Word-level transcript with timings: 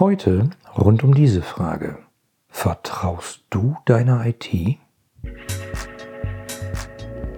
Heute 0.00 0.50
rund 0.76 1.04
um 1.04 1.14
diese 1.14 1.40
Frage. 1.40 1.98
Vertraust 2.48 3.44
du 3.50 3.76
deiner 3.84 4.26
IT? 4.26 4.78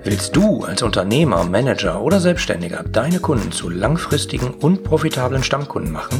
Willst 0.02 0.34
du 0.34 0.64
als 0.64 0.80
Unternehmer, 0.80 1.44
Manager 1.44 2.00
oder 2.00 2.18
Selbstständiger 2.18 2.82
deine 2.82 3.20
Kunden 3.20 3.52
zu 3.52 3.68
langfristigen 3.68 4.54
und 4.54 4.84
profitablen 4.84 5.42
Stammkunden 5.42 5.92
machen? 5.92 6.18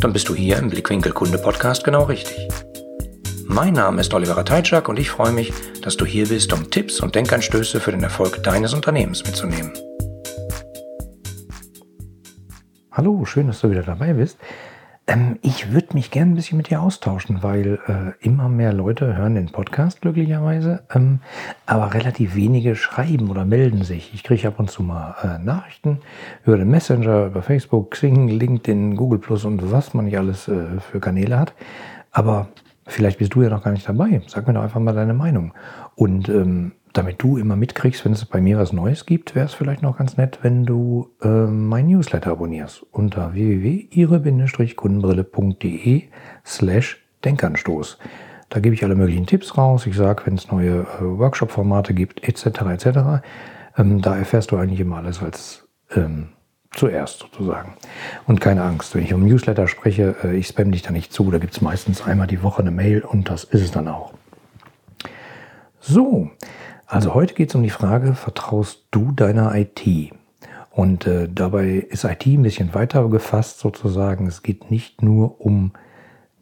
Dann 0.00 0.12
bist 0.12 0.28
du 0.28 0.34
hier 0.34 0.58
im 0.58 0.70
Blickwinkel 0.70 1.12
Kunde 1.12 1.38
Podcast 1.38 1.84
genau 1.84 2.02
richtig. 2.02 2.48
Mein 3.46 3.74
Name 3.74 4.00
ist 4.00 4.12
Oliver 4.12 4.44
Teitschak 4.44 4.88
und 4.88 4.98
ich 4.98 5.10
freue 5.10 5.30
mich, 5.30 5.52
dass 5.82 5.96
du 5.96 6.04
hier 6.04 6.26
bist, 6.26 6.52
um 6.52 6.68
Tipps 6.72 6.98
und 6.98 7.14
Denkanstöße 7.14 7.78
für 7.78 7.92
den 7.92 8.02
Erfolg 8.02 8.42
deines 8.42 8.74
Unternehmens 8.74 9.22
mitzunehmen. 9.22 9.72
Hallo, 12.90 13.24
schön, 13.24 13.46
dass 13.46 13.60
du 13.60 13.70
wieder 13.70 13.84
dabei 13.84 14.14
bist. 14.14 14.36
Ähm, 15.10 15.38
ich 15.42 15.72
würde 15.72 15.94
mich 15.94 16.12
gerne 16.12 16.32
ein 16.32 16.34
bisschen 16.36 16.56
mit 16.56 16.70
dir 16.70 16.80
austauschen, 16.80 17.42
weil 17.42 17.80
äh, 17.88 18.24
immer 18.24 18.48
mehr 18.48 18.72
Leute 18.72 19.16
hören 19.16 19.34
den 19.34 19.50
Podcast 19.50 20.02
glücklicherweise, 20.02 20.84
ähm, 20.94 21.18
aber 21.66 21.94
relativ 21.94 22.36
wenige 22.36 22.76
schreiben 22.76 23.28
oder 23.28 23.44
melden 23.44 23.82
sich. 23.82 24.14
Ich 24.14 24.22
kriege 24.22 24.46
ab 24.46 24.60
und 24.60 24.70
zu 24.70 24.84
mal 24.84 25.16
äh, 25.24 25.44
Nachrichten 25.44 25.98
über 26.46 26.56
den 26.56 26.70
Messenger, 26.70 27.26
über 27.26 27.42
Facebook, 27.42 27.90
Xing, 27.90 28.28
LinkedIn, 28.28 28.94
Google 28.94 29.18
Plus 29.18 29.44
und 29.44 29.72
was 29.72 29.94
man 29.94 30.04
nicht 30.04 30.16
alles 30.16 30.46
äh, 30.46 30.78
für 30.78 31.00
Kanäle 31.00 31.40
hat. 31.40 31.54
Aber 32.12 32.46
vielleicht 32.86 33.18
bist 33.18 33.34
du 33.34 33.42
ja 33.42 33.50
noch 33.50 33.64
gar 33.64 33.72
nicht 33.72 33.88
dabei. 33.88 34.22
Sag 34.28 34.46
mir 34.46 34.54
doch 34.54 34.62
einfach 34.62 34.80
mal 34.80 34.94
deine 34.94 35.14
Meinung. 35.14 35.54
Und 35.96 36.28
ähm, 36.28 36.72
damit 36.92 37.22
du 37.22 37.36
immer 37.36 37.54
mitkriegst, 37.56 38.04
wenn 38.04 38.12
es 38.12 38.24
bei 38.24 38.40
mir 38.40 38.58
was 38.58 38.72
Neues 38.72 39.06
gibt, 39.06 39.34
wäre 39.34 39.46
es 39.46 39.54
vielleicht 39.54 39.82
noch 39.82 39.98
ganz 39.98 40.16
nett, 40.16 40.38
wenn 40.42 40.66
du 40.66 41.10
äh, 41.22 41.28
mein 41.28 41.86
Newsletter 41.86 42.32
abonnierst 42.32 42.84
unter 42.90 43.32
www.ihre-kundenbrille.de 43.32 46.02
slash 46.44 46.98
Denkanstoß. 47.24 47.98
Da 48.48 48.60
gebe 48.60 48.74
ich 48.74 48.82
alle 48.82 48.96
möglichen 48.96 49.26
Tipps 49.26 49.56
raus. 49.56 49.86
Ich 49.86 49.96
sage, 49.96 50.26
wenn 50.26 50.34
es 50.34 50.50
neue 50.50 50.80
äh, 50.80 50.86
Workshop-Formate 51.00 51.94
gibt, 51.94 52.26
etc. 52.26 52.62
etc. 52.62 52.86
Ähm, 53.76 54.02
da 54.02 54.16
erfährst 54.16 54.50
du 54.50 54.56
eigentlich 54.56 54.80
immer 54.80 54.96
alles 54.96 55.22
als 55.22 55.68
ähm, 55.94 56.30
zuerst 56.72 57.20
sozusagen. 57.20 57.74
Und 58.26 58.40
keine 58.40 58.62
Angst, 58.62 58.94
wenn 58.94 59.04
ich 59.04 59.14
um 59.14 59.24
Newsletter 59.24 59.68
spreche, 59.68 60.16
äh, 60.24 60.36
ich 60.36 60.48
spam 60.48 60.72
dich 60.72 60.82
da 60.82 60.90
nicht 60.90 61.12
zu. 61.12 61.30
Da 61.30 61.38
gibt 61.38 61.54
es 61.54 61.60
meistens 61.60 62.02
einmal 62.02 62.26
die 62.26 62.42
Woche 62.42 62.62
eine 62.62 62.72
Mail 62.72 63.02
und 63.02 63.28
das 63.28 63.44
ist 63.44 63.62
es 63.62 63.70
dann 63.70 63.86
auch. 63.86 64.12
So, 65.80 66.30
also 66.90 67.14
heute 67.14 67.34
geht 67.34 67.50
es 67.50 67.54
um 67.54 67.62
die 67.62 67.70
Frage, 67.70 68.14
vertraust 68.14 68.86
du 68.90 69.12
deiner 69.12 69.54
IT? 69.54 70.12
Und 70.72 71.06
äh, 71.06 71.28
dabei 71.32 71.86
ist 71.88 72.04
IT 72.04 72.26
ein 72.26 72.42
bisschen 72.42 72.74
weiter 72.74 73.08
gefasst 73.08 73.60
sozusagen. 73.60 74.26
Es 74.26 74.42
geht 74.42 74.72
nicht 74.72 75.00
nur 75.00 75.40
um 75.40 75.70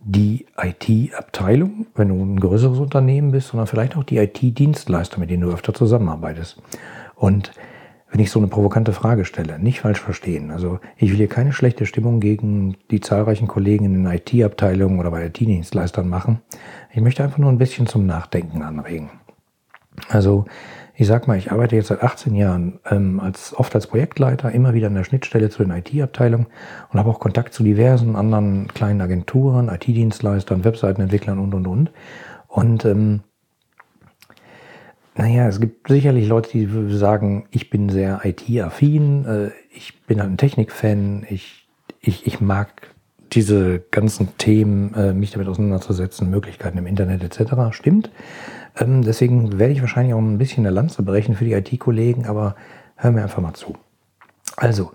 die 0.03 0.47
IT-Abteilung, 0.57 1.87
wenn 1.95 2.09
du 2.09 2.15
ein 2.15 2.41
größeres 2.41 2.79
Unternehmen 2.79 3.31
bist, 3.33 3.49
sondern 3.49 3.67
vielleicht 3.67 3.95
auch 3.97 4.05
die 4.05 4.17
IT-Dienstleister, 4.17 5.21
mit 5.21 5.29
denen 5.29 5.43
du 5.43 5.51
öfter 5.51 5.75
zusammenarbeitest. 5.75 6.63
Und 7.15 7.53
wenn 8.11 8.21
ich 8.21 8.31
so 8.31 8.39
eine 8.39 8.49
provokante 8.49 8.95
Frage 8.95 9.27
stelle, 9.27 9.59
nicht 9.59 9.81
falsch 9.81 10.01
verstehen. 10.01 10.51
Also 10.51 10.81
ich 10.97 11.11
will 11.11 11.19
hier 11.19 11.29
keine 11.29 11.53
schlechte 11.53 11.85
Stimmung 11.85 12.21
gegen 12.21 12.77
die 12.91 13.01
zahlreichen 13.01 13.49
Kollegen 13.49 13.85
in 13.85 14.03
den 14.03 14.07
IT-Abteilungen 14.07 14.99
oder 14.99 15.11
bei 15.11 15.27
IT-Dienstleistern 15.27 16.09
machen. 16.09 16.41
Ich 16.91 17.03
möchte 17.03 17.23
einfach 17.23 17.37
nur 17.37 17.53
ein 17.53 17.59
bisschen 17.59 17.87
zum 17.87 18.07
Nachdenken 18.07 18.63
anregen. 18.63 19.11
Also 20.09 20.47
ich 21.01 21.07
sag 21.07 21.29
mal, 21.29 21.39
ich 21.39 21.53
arbeite 21.53 21.77
jetzt 21.77 21.89
seit 21.89 22.03
18 22.03 22.35
Jahren 22.35 22.81
ähm, 22.91 23.21
als, 23.21 23.55
oft 23.57 23.73
als 23.77 23.87
Projektleiter, 23.87 24.51
immer 24.51 24.75
wieder 24.75 24.89
an 24.89 24.95
der 24.95 25.05
Schnittstelle 25.05 25.49
zu 25.49 25.63
den 25.63 25.71
IT-Abteilungen 25.71 26.49
und 26.93 26.99
habe 26.99 27.09
auch 27.09 27.21
Kontakt 27.21 27.55
zu 27.55 27.63
diversen 27.63 28.17
anderen 28.17 28.67
kleinen 28.67 29.01
Agenturen, 29.01 29.69
IT-Dienstleistern, 29.69 30.65
Webseitenentwicklern 30.65 31.39
und, 31.39 31.55
und, 31.55 31.69
und. 31.69 31.93
Und 32.49 32.85
ähm, 32.85 33.21
naja, 35.15 35.47
es 35.47 35.61
gibt 35.61 35.87
sicherlich 35.87 36.27
Leute, 36.27 36.51
die 36.51 36.97
sagen, 36.97 37.47
ich 37.53 37.71
bin 37.71 37.91
sehr 37.91 38.21
IT-affin, 38.25 39.25
äh, 39.25 39.51
ich 39.71 40.03
bin 40.03 40.21
halt 40.21 40.33
ein 40.33 40.37
Technik-Fan, 40.37 41.27
ich, 41.31 41.69
ich, 42.01 42.27
ich 42.27 42.41
mag 42.41 42.95
diese 43.33 43.81
ganzen 43.91 44.37
Themen, 44.39 44.95
äh, 44.95 45.13
mich 45.13 45.33
damit 45.33 45.49
auseinanderzusetzen, 45.49 46.31
Möglichkeiten 46.31 46.79
im 46.79 46.87
Internet 46.87 47.23
etc. 47.23 47.55
Stimmt. 47.71 48.11
Ähm, 48.79 49.03
deswegen 49.03 49.59
werde 49.59 49.73
ich 49.73 49.81
wahrscheinlich 49.81 50.15
auch 50.15 50.19
ein 50.19 50.39
bisschen 50.39 50.67
eine 50.67 50.75
Lanze 50.75 51.03
brechen 51.03 51.35
für 51.35 51.45
die 51.45 51.53
IT-Kollegen, 51.53 52.27
aber 52.27 52.57
hör 52.97 53.11
mir 53.11 53.23
einfach 53.23 53.43
mal 53.43 53.55
zu. 53.55 53.77
Also, 54.57 54.93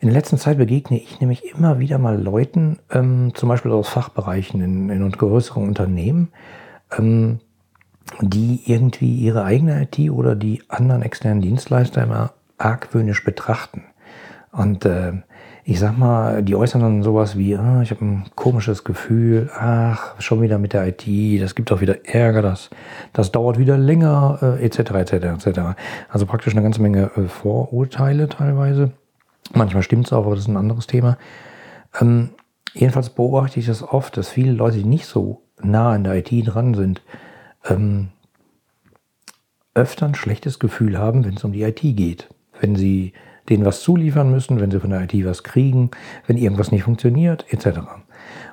in 0.00 0.08
der 0.08 0.16
letzten 0.16 0.38
Zeit 0.38 0.58
begegne 0.58 0.98
ich 0.98 1.20
nämlich 1.20 1.44
immer 1.54 1.78
wieder 1.78 1.98
mal 1.98 2.20
Leuten, 2.20 2.78
ähm, 2.90 3.32
zum 3.34 3.48
Beispiel 3.48 3.70
aus 3.70 3.88
Fachbereichen 3.88 4.60
in, 4.60 4.90
in 4.90 5.12
größeren 5.12 5.62
Unternehmen, 5.62 6.32
ähm, 6.98 7.38
die 8.20 8.62
irgendwie 8.66 9.14
ihre 9.14 9.44
eigene 9.44 9.82
IT 9.82 10.10
oder 10.10 10.34
die 10.34 10.62
anderen 10.68 11.02
externen 11.02 11.40
Dienstleister 11.40 12.02
immer 12.02 12.32
argwöhnisch 12.58 13.24
betrachten. 13.24 13.84
Und 14.50 14.84
äh, 14.84 15.12
ich 15.64 15.78
sag 15.78 15.96
mal, 15.96 16.42
die 16.42 16.56
äußern 16.56 16.80
dann 16.80 17.02
sowas 17.02 17.38
wie, 17.38 17.56
ah, 17.56 17.82
ich 17.82 17.92
habe 17.92 18.04
ein 18.04 18.24
komisches 18.34 18.82
Gefühl, 18.82 19.48
ach, 19.54 20.20
schon 20.20 20.42
wieder 20.42 20.58
mit 20.58 20.72
der 20.72 20.88
IT, 20.88 21.40
das 21.40 21.54
gibt 21.54 21.70
auch 21.70 21.80
wieder 21.80 22.04
Ärger, 22.04 22.42
das, 22.42 22.68
das 23.12 23.30
dauert 23.30 23.58
wieder 23.58 23.78
länger, 23.78 24.58
etc., 24.60 24.78
etc., 24.90 25.12
etc. 25.12 25.60
Also 26.08 26.26
praktisch 26.26 26.54
eine 26.54 26.62
ganze 26.62 26.82
Menge 26.82 27.12
äh, 27.16 27.28
Vorurteile 27.28 28.28
teilweise. 28.28 28.92
Manchmal 29.54 29.84
stimmt 29.84 30.06
es 30.06 30.12
auch, 30.12 30.24
aber 30.24 30.34
das 30.34 30.44
ist 30.44 30.48
ein 30.48 30.56
anderes 30.56 30.88
Thema. 30.88 31.16
Ähm, 32.00 32.30
jedenfalls 32.74 33.10
beobachte 33.10 33.60
ich 33.60 33.66
das 33.66 33.82
oft, 33.84 34.16
dass 34.16 34.30
viele 34.30 34.52
Leute, 34.52 34.78
die 34.78 34.84
nicht 34.84 35.06
so 35.06 35.42
nah 35.62 35.92
an 35.92 36.02
der 36.02 36.16
IT 36.16 36.30
dran 36.44 36.74
sind, 36.74 37.02
ähm, 37.68 38.08
öfter 39.74 40.06
ein 40.06 40.16
schlechtes 40.16 40.58
Gefühl 40.58 40.98
haben, 40.98 41.24
wenn 41.24 41.34
es 41.34 41.44
um 41.44 41.52
die 41.52 41.62
IT 41.62 41.80
geht. 41.80 42.28
Wenn 42.60 42.74
sie 42.74 43.12
denen 43.48 43.64
was 43.64 43.80
zuliefern 43.80 44.30
müssen, 44.30 44.60
wenn 44.60 44.70
sie 44.70 44.80
von 44.80 44.90
der 44.90 45.02
IT 45.02 45.14
was 45.24 45.42
kriegen, 45.42 45.90
wenn 46.26 46.36
irgendwas 46.36 46.70
nicht 46.70 46.84
funktioniert, 46.84 47.44
etc. 47.50 47.80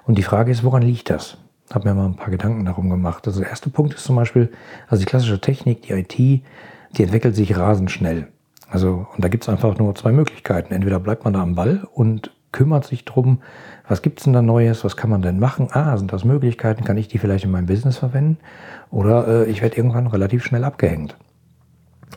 Und 0.05 0.17
die 0.17 0.23
Frage 0.23 0.51
ist, 0.51 0.63
woran 0.63 0.81
liegt 0.81 1.09
das? 1.09 1.37
Habe 1.71 1.87
mir 1.87 1.95
mal 1.95 2.05
ein 2.05 2.15
paar 2.15 2.31
Gedanken 2.31 2.65
darum 2.65 2.89
gemacht. 2.89 3.27
Also 3.27 3.41
der 3.41 3.49
erste 3.49 3.69
Punkt 3.69 3.93
ist 3.93 4.03
zum 4.03 4.15
Beispiel, 4.15 4.51
also 4.87 5.01
die 5.01 5.09
klassische 5.09 5.39
Technik, 5.39 5.83
die 5.83 5.93
IT, 5.93 6.17
die 6.17 6.43
entwickelt 7.03 7.35
sich 7.35 7.55
rasend 7.55 7.91
schnell. 7.91 8.27
Also, 8.67 9.07
und 9.15 9.23
da 9.23 9.29
gibt 9.29 9.43
es 9.43 9.49
einfach 9.49 9.77
nur 9.77 9.95
zwei 9.95 10.11
Möglichkeiten. 10.11 10.73
Entweder 10.73 10.99
bleibt 10.99 11.25
man 11.25 11.33
da 11.33 11.41
am 11.41 11.55
Ball 11.55 11.87
und 11.93 12.31
kümmert 12.51 12.85
sich 12.85 13.05
drum, 13.05 13.41
was 13.87 14.01
gibt's 14.01 14.23
denn 14.23 14.33
da 14.33 14.41
Neues, 14.41 14.83
was 14.83 14.97
kann 14.97 15.09
man 15.09 15.21
denn 15.21 15.39
machen? 15.39 15.69
Ah, 15.71 15.97
sind 15.97 16.11
das 16.13 16.23
Möglichkeiten, 16.23 16.83
kann 16.83 16.97
ich 16.97 17.07
die 17.07 17.17
vielleicht 17.17 17.45
in 17.45 17.51
meinem 17.51 17.65
Business 17.65 17.97
verwenden? 17.97 18.37
Oder 18.91 19.27
äh, 19.27 19.49
ich 19.49 19.61
werde 19.61 19.77
irgendwann 19.77 20.07
relativ 20.07 20.43
schnell 20.43 20.63
abgehängt. 20.63 21.15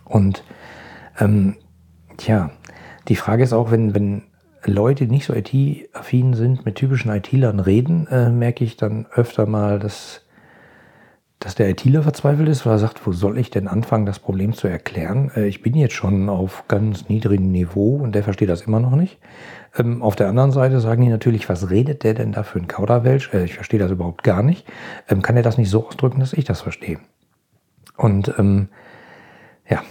Und 0.05 0.45
ähm, 1.19 1.57
tja, 2.17 2.51
die 3.09 3.17
Frage 3.17 3.43
ist 3.43 3.53
auch, 3.53 3.71
wenn, 3.71 3.95
wenn 3.95 4.23
Leute, 4.65 5.07
die 5.07 5.11
nicht 5.11 5.27
so 5.27 5.35
IT-affin 5.35 6.35
sind, 6.35 6.65
mit 6.65 6.77
typischen 6.77 7.11
IT-Lern 7.11 7.61
reden, 7.61 8.07
äh, 8.09 8.31
merke 8.31 8.65
ich 8.65 8.77
dann 8.77 9.07
öfter 9.13 9.47
mal, 9.47 9.79
dass, 9.79 10.23
dass 11.41 11.57
der 11.57 11.69
ITler 11.69 12.05
verzweifelt 12.05 12.49
ist, 12.49 12.65
weil 12.65 12.75
er 12.75 12.79
sagt, 12.79 13.05
wo 13.07 13.13
soll 13.13 13.39
ich 13.39 13.51
denn 13.51 13.67
anfangen, 13.67 14.07
das 14.07 14.21
Problem 14.21 14.53
zu 14.53 14.69
erklären? 14.69 15.33
Äh, 15.35 15.47
ich 15.47 15.63
bin 15.63 15.75
jetzt 15.75 15.95
schon 15.95 16.29
auf 16.29 16.65
ganz 16.69 17.09
niedrigem 17.09 17.51
Niveau 17.51 17.97
und 17.97 18.15
der 18.15 18.23
versteht 18.23 18.49
das 18.49 18.63
immer 18.63 18.79
noch 18.79 18.95
nicht. 18.95 19.19
Ähm, 19.77 20.01
auf 20.03 20.15
der 20.15 20.29
anderen 20.29 20.53
Seite 20.53 20.81
sagen 20.81 21.03
die 21.03 21.11
natürlich, 21.11 21.49
was 21.49 21.71
redet 21.71 22.05
der 22.05 22.15
denn 22.15 22.33
da 22.33 22.45
für 22.45 22.61
ein 22.61 22.69
Kauderwelsch? 22.69 23.35
Äh, 23.35 23.45
ich 23.45 23.55
verstehe 23.55 23.81
das 23.81 23.91
überhaupt 23.91 24.23
gar 24.23 24.45
nicht. 24.45 24.67
Ähm, 25.09 25.23
kann 25.23 25.37
er 25.37 25.43
das 25.43 25.59
nicht 25.59 25.71
so 25.71 25.87
ausdrücken, 25.87 26.21
dass 26.21 26.35
ich 26.35 26.45
das 26.45 26.61
verstehe? 26.61 26.99
Und 27.97 28.33
ähm, 28.39 28.69
ja, 29.69 29.83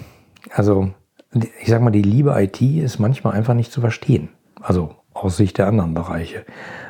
also 0.53 0.93
ich 1.33 1.67
sag 1.67 1.81
mal, 1.81 1.91
die 1.91 2.01
liebe 2.01 2.33
IT 2.41 2.61
ist 2.61 2.99
manchmal 2.99 3.33
einfach 3.33 3.53
nicht 3.53 3.71
zu 3.71 3.81
verstehen. 3.81 4.29
Also 4.61 4.95
aus 5.13 5.37
Sicht 5.37 5.57
der 5.57 5.67
anderen 5.67 5.93
Bereiche. 5.93 6.45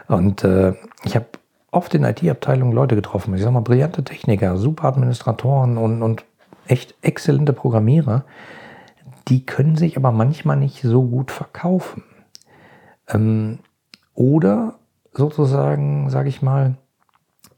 Und 0.07 0.44
äh, 0.44 0.74
ich 1.03 1.16
habe 1.16 1.28
oft 1.72 1.93
in 1.93 2.03
IT-Abteilungen 2.03 2.73
Leute 2.73 2.96
getroffen, 2.96 3.34
ich 3.34 3.41
sag 3.41 3.52
mal, 3.52 3.61
brillante 3.61 4.03
Techniker, 4.03 4.58
super 4.58 4.88
Administratoren 4.88 5.78
und, 5.78 6.02
und 6.02 6.26
echt 6.67 6.96
exzellente 7.02 7.53
Programmierer, 7.53 8.26
die 9.28 9.46
können 9.46 9.76
sich 9.76 9.97
aber 9.97 10.11
manchmal 10.11 10.58
nicht 10.58 10.82
so 10.82 11.03
gut 11.03 11.32
verkaufen. 11.32 12.03
Ähm, 13.08 13.59
oder 14.14 14.76
sozusagen, 15.14 16.09
sage 16.09 16.29
ich 16.29 16.41
mal, 16.41 16.76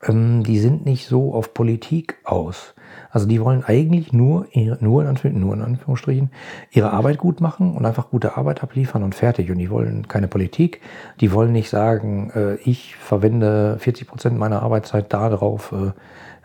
ähm, 0.07 0.44
die 0.44 0.59
sind 0.59 0.85
nicht 0.85 1.07
so 1.07 1.33
auf 1.33 1.53
Politik 1.53 2.17
aus. 2.23 2.73
Also 3.09 3.27
die 3.27 3.41
wollen 3.41 3.63
eigentlich 3.63 4.11
nur, 4.13 4.47
nur, 4.79 5.01
in 5.01 5.07
Anführungsstrichen, 5.07 5.39
nur 5.39 5.53
in 5.53 5.61
Anführungsstrichen 5.61 6.31
ihre 6.71 6.91
Arbeit 6.91 7.17
gut 7.17 7.41
machen 7.41 7.75
und 7.75 7.85
einfach 7.85 8.09
gute 8.09 8.38
Arbeit 8.38 8.63
abliefern 8.63 9.03
und 9.03 9.15
fertig. 9.15 9.51
Und 9.51 9.59
die 9.59 9.69
wollen 9.69 10.07
keine 10.07 10.27
Politik. 10.27 10.81
Die 11.19 11.31
wollen 11.31 11.51
nicht 11.51 11.69
sagen, 11.69 12.31
äh, 12.35 12.55
ich 12.55 12.95
verwende 12.95 13.77
40 13.79 14.07
Prozent 14.07 14.38
meiner 14.38 14.63
Arbeitszeit 14.63 15.13
darauf, 15.13 15.71
äh, 15.71 15.91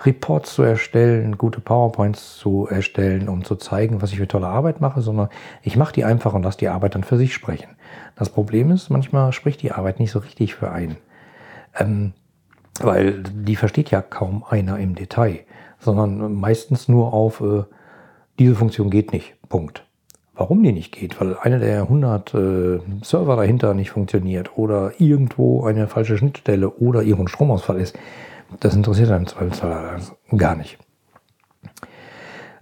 Reports 0.04 0.54
zu 0.54 0.62
erstellen, 0.62 1.38
gute 1.38 1.60
PowerPoints 1.60 2.36
zu 2.36 2.68
erstellen, 2.68 3.28
um 3.28 3.44
zu 3.44 3.56
zeigen, 3.56 4.00
was 4.00 4.12
ich 4.12 4.18
für 4.18 4.28
tolle 4.28 4.46
Arbeit 4.46 4.80
mache, 4.80 5.00
sondern 5.00 5.28
ich 5.62 5.76
mache 5.76 5.92
die 5.92 6.04
einfach 6.04 6.34
und 6.34 6.44
lasse 6.44 6.58
die 6.58 6.68
Arbeit 6.68 6.94
dann 6.94 7.02
für 7.02 7.16
sich 7.16 7.34
sprechen. 7.34 7.70
Das 8.14 8.30
Problem 8.30 8.70
ist, 8.70 8.90
manchmal 8.90 9.32
spricht 9.32 9.62
die 9.62 9.72
Arbeit 9.72 9.98
nicht 9.98 10.12
so 10.12 10.20
richtig 10.20 10.54
für 10.54 10.70
einen. 10.70 10.98
Ähm, 11.76 12.12
weil 12.84 13.22
die 13.22 13.56
versteht 13.56 13.90
ja 13.90 14.02
kaum 14.02 14.44
einer 14.48 14.78
im 14.78 14.94
Detail, 14.94 15.40
sondern 15.78 16.34
meistens 16.34 16.88
nur 16.88 17.12
auf, 17.12 17.40
äh, 17.40 17.64
diese 18.38 18.54
Funktion 18.54 18.90
geht 18.90 19.12
nicht. 19.12 19.34
Punkt. 19.48 19.84
Warum 20.34 20.62
die 20.62 20.72
nicht 20.72 20.92
geht? 20.92 21.20
Weil 21.20 21.36
einer 21.36 21.58
der 21.58 21.82
100 21.82 22.34
äh, 22.34 22.78
Server 23.02 23.36
dahinter 23.36 23.74
nicht 23.74 23.90
funktioniert 23.90 24.56
oder 24.56 24.92
irgendwo 24.98 25.64
eine 25.64 25.88
falsche 25.88 26.16
Schnittstelle 26.16 26.70
oder 26.70 27.02
irgendwo 27.02 27.24
ein 27.24 27.28
Stromausfall 27.28 27.80
ist. 27.80 27.98
Das 28.60 28.74
interessiert 28.76 29.10
einen 29.10 29.26
Zweifelsfall 29.26 30.00
gar 30.36 30.54
nicht. 30.54 30.78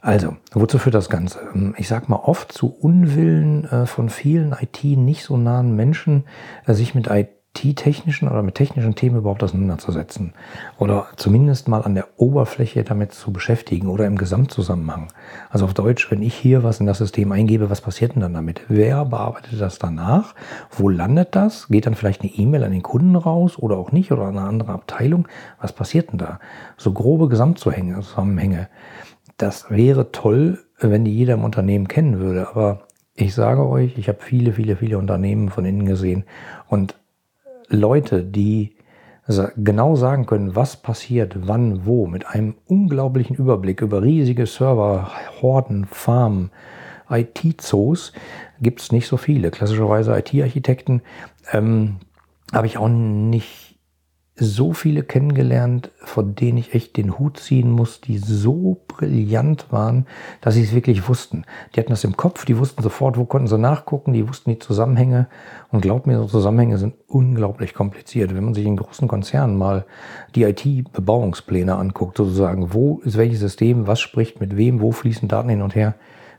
Also, 0.00 0.36
wozu 0.52 0.78
führt 0.78 0.94
das 0.94 1.10
Ganze? 1.10 1.40
Ähm, 1.54 1.74
ich 1.76 1.88
sag 1.88 2.08
mal 2.08 2.20
oft 2.20 2.52
zu 2.52 2.72
Unwillen 2.72 3.64
äh, 3.64 3.86
von 3.86 4.08
vielen 4.08 4.52
IT 4.52 4.84
nicht 4.84 5.24
so 5.24 5.36
nahen 5.36 5.74
Menschen, 5.74 6.24
äh, 6.64 6.74
sich 6.74 6.94
mit 6.94 7.10
IT-technischen 7.64 8.28
oder 8.28 8.42
mit 8.42 8.54
technischen 8.54 8.94
Themen 8.94 9.16
überhaupt 9.16 9.42
auseinanderzusetzen. 9.42 10.34
Oder 10.78 11.06
zumindest 11.16 11.68
mal 11.68 11.82
an 11.82 11.94
der 11.94 12.06
Oberfläche 12.16 12.84
damit 12.84 13.12
zu 13.12 13.32
beschäftigen 13.32 13.88
oder 13.88 14.06
im 14.06 14.16
Gesamtzusammenhang. 14.16 15.08
Also 15.50 15.64
auf 15.64 15.74
Deutsch, 15.74 16.10
wenn 16.10 16.22
ich 16.22 16.34
hier 16.34 16.62
was 16.62 16.80
in 16.80 16.86
das 16.86 16.98
System 16.98 17.32
eingebe, 17.32 17.70
was 17.70 17.80
passiert 17.80 18.14
denn 18.14 18.22
dann 18.22 18.34
damit? 18.34 18.62
Wer 18.68 19.04
bearbeitet 19.04 19.60
das 19.60 19.78
danach? 19.78 20.34
Wo 20.70 20.88
landet 20.88 21.34
das? 21.34 21.68
Geht 21.68 21.86
dann 21.86 21.94
vielleicht 21.94 22.22
eine 22.22 22.32
E-Mail 22.32 22.64
an 22.64 22.72
den 22.72 22.82
Kunden 22.82 23.16
raus 23.16 23.58
oder 23.58 23.76
auch 23.76 23.92
nicht 23.92 24.12
oder 24.12 24.22
an 24.22 24.38
eine 24.38 24.48
andere 24.48 24.72
Abteilung? 24.72 25.28
Was 25.60 25.72
passiert 25.72 26.12
denn 26.12 26.18
da? 26.18 26.40
So 26.76 26.92
grobe 26.92 27.28
Gesamtzusammenhänge. 27.28 28.68
Das 29.38 29.70
wäre 29.70 30.12
toll, 30.12 30.58
wenn 30.78 31.04
die 31.04 31.14
jeder 31.14 31.34
im 31.34 31.44
Unternehmen 31.44 31.88
kennen 31.88 32.18
würde. 32.18 32.48
Aber 32.48 32.86
ich 33.14 33.34
sage 33.34 33.66
euch, 33.66 33.96
ich 33.98 34.08
habe 34.08 34.18
viele, 34.20 34.52
viele, 34.52 34.76
viele 34.76 34.98
Unternehmen 34.98 35.48
von 35.48 35.64
innen 35.64 35.86
gesehen 35.86 36.24
und 36.68 36.94
Leute, 37.68 38.22
die 38.22 38.76
genau 39.56 39.96
sagen 39.96 40.26
können, 40.26 40.54
was 40.54 40.76
passiert, 40.76 41.36
wann, 41.48 41.84
wo, 41.84 42.06
mit 42.06 42.26
einem 42.26 42.54
unglaublichen 42.66 43.36
Überblick 43.36 43.80
über 43.80 44.02
riesige 44.02 44.46
Server, 44.46 45.10
Horden, 45.42 45.84
Farmen, 45.86 46.50
IT-Zoos, 47.10 48.12
gibt 48.60 48.80
es 48.80 48.92
nicht 48.92 49.08
so 49.08 49.16
viele. 49.16 49.50
Klassischerweise 49.50 50.16
IT-Architekten 50.16 51.02
ähm, 51.52 51.96
habe 52.52 52.68
ich 52.68 52.78
auch 52.78 52.88
nicht 52.88 53.65
so 54.38 54.74
viele 54.74 55.02
kennengelernt, 55.02 55.90
von 55.96 56.34
denen 56.34 56.58
ich 56.58 56.74
echt 56.74 56.98
den 56.98 57.18
Hut 57.18 57.38
ziehen 57.38 57.70
muss, 57.70 58.02
die 58.02 58.18
so 58.18 58.82
brillant 58.86 59.66
waren, 59.70 60.06
dass 60.42 60.54
sie 60.54 60.62
es 60.62 60.74
wirklich 60.74 61.08
wussten. 61.08 61.44
Die 61.74 61.80
hatten 61.80 61.90
das 61.90 62.04
im 62.04 62.18
Kopf, 62.18 62.44
die 62.44 62.58
wussten 62.58 62.82
sofort, 62.82 63.16
wo 63.16 63.24
konnten 63.24 63.48
sie 63.48 63.56
nachgucken, 63.56 64.12
die 64.12 64.28
wussten 64.28 64.50
die 64.50 64.58
Zusammenhänge. 64.58 65.28
Und 65.72 65.80
glaubt 65.80 66.06
mir, 66.06 66.18
so 66.18 66.26
Zusammenhänge 66.26 66.76
sind 66.76 66.94
unglaublich 67.06 67.72
kompliziert. 67.72 68.34
Wenn 68.34 68.44
man 68.44 68.54
sich 68.54 68.66
in 68.66 68.76
großen 68.76 69.08
Konzernen 69.08 69.56
mal 69.56 69.86
die 70.34 70.42
IT-Bebauungspläne 70.42 71.74
anguckt, 71.74 72.18
sozusagen, 72.18 72.74
wo 72.74 73.00
ist 73.04 73.16
welches 73.16 73.40
System, 73.40 73.86
was 73.86 74.00
spricht 74.00 74.38
mit 74.40 74.56
wem, 74.58 74.82
wo 74.82 74.92
fließen 74.92 75.28
Daten 75.28 75.48
hin 75.48 75.62
und 75.62 75.74
her, 75.74 75.94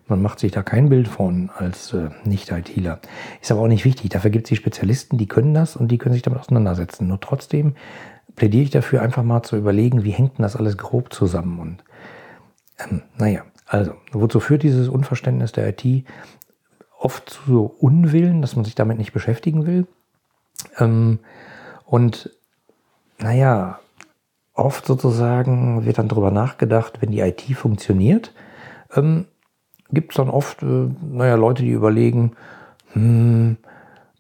man 0.08 0.22
macht 0.22 0.40
sich 0.40 0.52
da 0.52 0.64
kein 0.64 0.90
Bild 0.90 1.08
von 1.08 1.50
als 1.56 1.94
äh, 1.94 2.10
Nicht-ITler. 2.24 3.00
Ist 3.42 3.52
aber 3.52 3.62
auch 3.62 3.68
nicht 3.68 3.86
wichtig. 3.86 4.10
Dafür 4.10 4.32
gibt 4.32 4.46
es 4.46 4.50
die 4.50 4.56
Spezialisten, 4.56 5.18
die 5.18 5.28
können 5.28 5.54
das 5.54 5.76
und 5.76 5.90
die 5.90 5.98
können 5.98 6.14
sich 6.14 6.22
damit 6.22 6.40
auseinandersetzen. 6.40 7.08
Nur 7.08 7.20
trotzdem 7.20 7.76
plädiere 8.36 8.64
ich 8.64 8.70
dafür, 8.70 9.02
einfach 9.02 9.24
mal 9.24 9.44
zu 9.44 9.58
überlegen, 9.58 10.04
wie 10.04 10.12
hängt 10.12 10.38
denn 10.38 10.44
das 10.44 10.56
alles 10.56 10.78
grob 10.78 11.14
zusammen. 11.14 11.60
Und 11.60 11.84
ähm, 12.80 13.02
naja, 13.18 13.44
also, 13.66 13.94
wozu 14.12 14.40
führt 14.40 14.64
dieses 14.64 14.88
Unverständnis 14.88 15.52
der 15.52 15.68
IT? 15.70 16.06
Oft 17.00 17.30
zu 17.30 17.42
so 17.46 17.76
Unwillen, 17.80 18.42
dass 18.42 18.56
man 18.56 18.66
sich 18.66 18.76
damit 18.76 18.98
nicht 18.98 19.12
beschäftigen 19.12 19.66
will. 19.66 19.88
Ähm, 20.80 21.20
und 21.86 22.32
naja, 23.20 23.80
oft 24.54 24.86
sozusagen 24.86 25.86
wird 25.86 25.98
dann 25.98 26.08
darüber 26.08 26.32
nachgedacht, 26.32 27.02
wenn 27.02 27.12
die 27.12 27.20
IT 27.20 27.42
funktioniert, 27.56 28.34
ähm, 28.96 29.28
gibt 29.92 30.12
es 30.12 30.18
dann 30.18 30.30
oft, 30.30 30.64
äh, 30.64 30.90
naja, 31.12 31.36
Leute, 31.36 31.64
die 31.64 31.72
überlegen, 31.72 32.34
hm, 32.94 33.58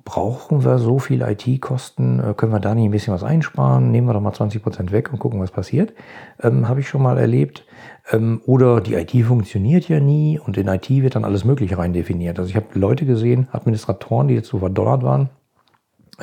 brauchen 0.07 0.63
wir 0.63 0.79
so 0.79 0.99
viel 0.99 1.21
IT-Kosten? 1.21 2.19
Äh, 2.19 2.33
können 2.33 2.53
wir 2.53 2.61
da 2.61 2.73
nicht 2.73 2.85
ein 2.85 2.91
bisschen 2.91 3.13
was 3.13 3.23
einsparen? 3.23 3.91
Nehmen 3.91 4.07
wir 4.07 4.13
doch 4.13 4.21
mal 4.21 4.33
20 4.33 4.63
Prozent 4.63 4.91
weg 4.93 5.11
und 5.11 5.19
gucken, 5.19 5.41
was 5.41 5.51
passiert. 5.51 5.93
Ähm, 6.41 6.69
Habe 6.69 6.79
ich 6.79 6.87
schon 6.87 7.01
mal 7.01 7.17
erlebt. 7.17 7.65
Ähm, 8.11 8.41
oder 8.45 8.79
die 8.79 8.93
IT 8.93 9.11
funktioniert 9.25 9.89
ja 9.89 9.99
nie 9.99 10.39
und 10.39 10.57
in 10.57 10.69
IT 10.69 10.89
wird 10.89 11.15
dann 11.15 11.25
alles 11.25 11.43
Mögliche 11.43 11.77
rein 11.77 11.91
definiert. 11.91 12.39
Also 12.39 12.49
ich 12.49 12.55
habe 12.55 12.67
Leute 12.73 13.05
gesehen, 13.05 13.49
Administratoren, 13.51 14.29
die 14.29 14.35
jetzt 14.35 14.47
so 14.47 14.59
verdonnert 14.59 15.03
waren, 15.03 15.29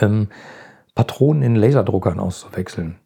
ähm, 0.00 0.28
Patronen 0.94 1.42
in 1.42 1.54
Laserdruckern 1.54 2.20
auszuwechseln. 2.20 2.96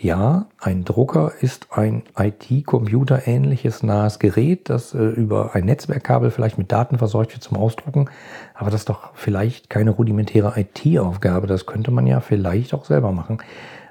Ja, 0.00 0.46
ein 0.60 0.84
Drucker 0.84 1.32
ist 1.40 1.72
ein 1.72 2.04
IT-Computer 2.16 3.26
ähnliches 3.26 3.82
nahes 3.82 4.20
Gerät, 4.20 4.70
das 4.70 4.94
äh, 4.94 4.98
über 4.98 5.56
ein 5.56 5.64
Netzwerkkabel 5.64 6.30
vielleicht 6.30 6.56
mit 6.56 6.70
Daten 6.70 6.98
versorgt 6.98 7.32
wird 7.32 7.42
zum 7.42 7.56
Ausdrucken. 7.56 8.08
Aber 8.54 8.70
das 8.70 8.82
ist 8.82 8.90
doch 8.90 9.10
vielleicht 9.14 9.70
keine 9.70 9.90
rudimentäre 9.90 10.54
IT-Aufgabe. 10.56 11.48
Das 11.48 11.66
könnte 11.66 11.90
man 11.90 12.06
ja 12.06 12.20
vielleicht 12.20 12.74
auch 12.74 12.84
selber 12.84 13.10
machen. 13.10 13.38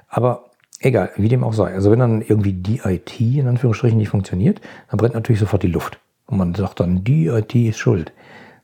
Aber 0.08 0.46
egal, 0.80 1.10
wie 1.16 1.28
dem 1.28 1.44
auch 1.44 1.52
sei. 1.52 1.74
Also 1.74 1.90
wenn 1.90 1.98
dann 1.98 2.22
irgendwie 2.22 2.54
die 2.54 2.80
IT 2.82 3.20
in 3.20 3.46
Anführungsstrichen 3.46 3.98
nicht 3.98 4.08
funktioniert, 4.08 4.62
dann 4.90 4.96
brennt 4.96 5.12
natürlich 5.12 5.40
sofort 5.40 5.62
die 5.62 5.66
Luft. 5.66 6.00
Und 6.24 6.38
man 6.38 6.54
sagt 6.54 6.80
dann, 6.80 7.04
die 7.04 7.26
IT 7.26 7.54
ist 7.54 7.76
schuld. 7.76 8.14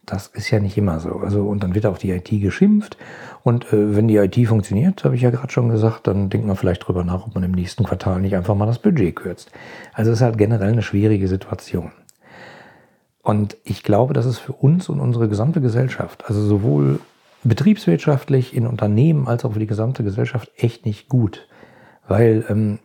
Das 0.06 0.28
ist 0.28 0.50
ja 0.50 0.60
nicht 0.60 0.78
immer 0.78 0.98
so. 1.00 1.16
Also, 1.16 1.46
und 1.46 1.62
dann 1.62 1.74
wird 1.74 1.84
auf 1.84 1.98
die 1.98 2.10
IT 2.10 2.30
geschimpft. 2.30 2.96
Und 3.44 3.74
äh, 3.74 3.94
wenn 3.94 4.08
die 4.08 4.16
IT 4.16 4.48
funktioniert, 4.48 5.04
habe 5.04 5.14
ich 5.14 5.20
ja 5.20 5.28
gerade 5.28 5.52
schon 5.52 5.68
gesagt, 5.68 6.06
dann 6.06 6.30
denkt 6.30 6.46
man 6.46 6.56
vielleicht 6.56 6.88
drüber 6.88 7.04
nach, 7.04 7.26
ob 7.26 7.34
man 7.34 7.44
im 7.44 7.52
nächsten 7.52 7.84
Quartal 7.84 8.22
nicht 8.22 8.34
einfach 8.34 8.54
mal 8.54 8.64
das 8.64 8.78
Budget 8.78 9.14
kürzt. 9.14 9.52
Also 9.92 10.10
es 10.10 10.18
ist 10.18 10.22
halt 10.22 10.38
generell 10.38 10.72
eine 10.72 10.80
schwierige 10.80 11.28
Situation. 11.28 11.92
Und 13.20 13.58
ich 13.62 13.82
glaube, 13.82 14.14
das 14.14 14.24
ist 14.24 14.38
für 14.38 14.54
uns 14.54 14.88
und 14.88 14.98
unsere 14.98 15.28
gesamte 15.28 15.60
Gesellschaft, 15.60 16.24
also 16.26 16.42
sowohl 16.42 17.00
betriebswirtschaftlich 17.42 18.56
in 18.56 18.66
Unternehmen 18.66 19.28
als 19.28 19.44
auch 19.44 19.52
für 19.52 19.58
die 19.58 19.66
gesamte 19.66 20.04
Gesellschaft 20.04 20.50
echt 20.56 20.86
nicht 20.86 21.10
gut. 21.10 21.46
Weil 22.08 22.46
ähm, 22.48 22.78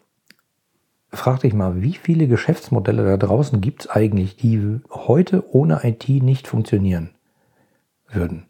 frag 1.09 1.39
dich 1.39 1.53
mal, 1.53 1.81
wie 1.81 1.93
viele 1.93 2.27
Geschäftsmodelle 2.27 3.05
da 3.05 3.15
draußen 3.15 3.61
gibt 3.61 3.83
es 3.83 3.89
eigentlich, 3.89 4.35
die 4.35 4.81
heute 4.89 5.45
ohne 5.55 5.85
IT 5.85 6.09
nicht 6.09 6.47
funktionieren 6.47 7.11
würden? 8.09 8.48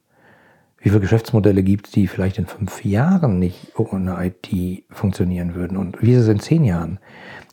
Wie 0.81 0.89
viele 0.89 1.01
Geschäftsmodelle 1.01 1.61
gibt 1.61 1.87
es, 1.87 1.91
die 1.91 2.07
vielleicht 2.07 2.37
in 2.37 2.45
fünf 2.45 2.85
Jahren 2.85 3.37
nicht 3.37 3.77
ohne 3.77 4.17
IT 4.25 4.83
funktionieren 4.89 5.53
würden? 5.53 5.77
Und 5.77 6.01
wie 6.01 6.13
ist 6.13 6.21
es 6.21 6.27
in 6.29 6.39
zehn 6.39 6.63
Jahren? 6.63 6.99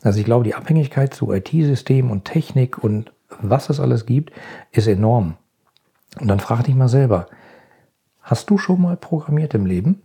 Also 0.01 0.19
ich 0.19 0.25
glaube, 0.25 0.45
die 0.45 0.55
Abhängigkeit 0.55 1.13
zu 1.13 1.33
IT-Systemen 1.33 2.09
und 2.09 2.25
Technik 2.25 2.81
und 2.81 3.11
was 3.41 3.69
es 3.69 3.79
alles 3.79 4.05
gibt, 4.05 4.31
ist 4.71 4.87
enorm. 4.87 5.35
Und 6.19 6.29
dann 6.29 6.39
frag 6.39 6.63
dich 6.63 6.75
mal 6.75 6.87
selber, 6.87 7.27
hast 8.21 8.49
du 8.49 8.57
schon 8.57 8.81
mal 8.81 8.95
programmiert 8.95 9.53
im 9.53 9.65
Leben? 9.65 10.01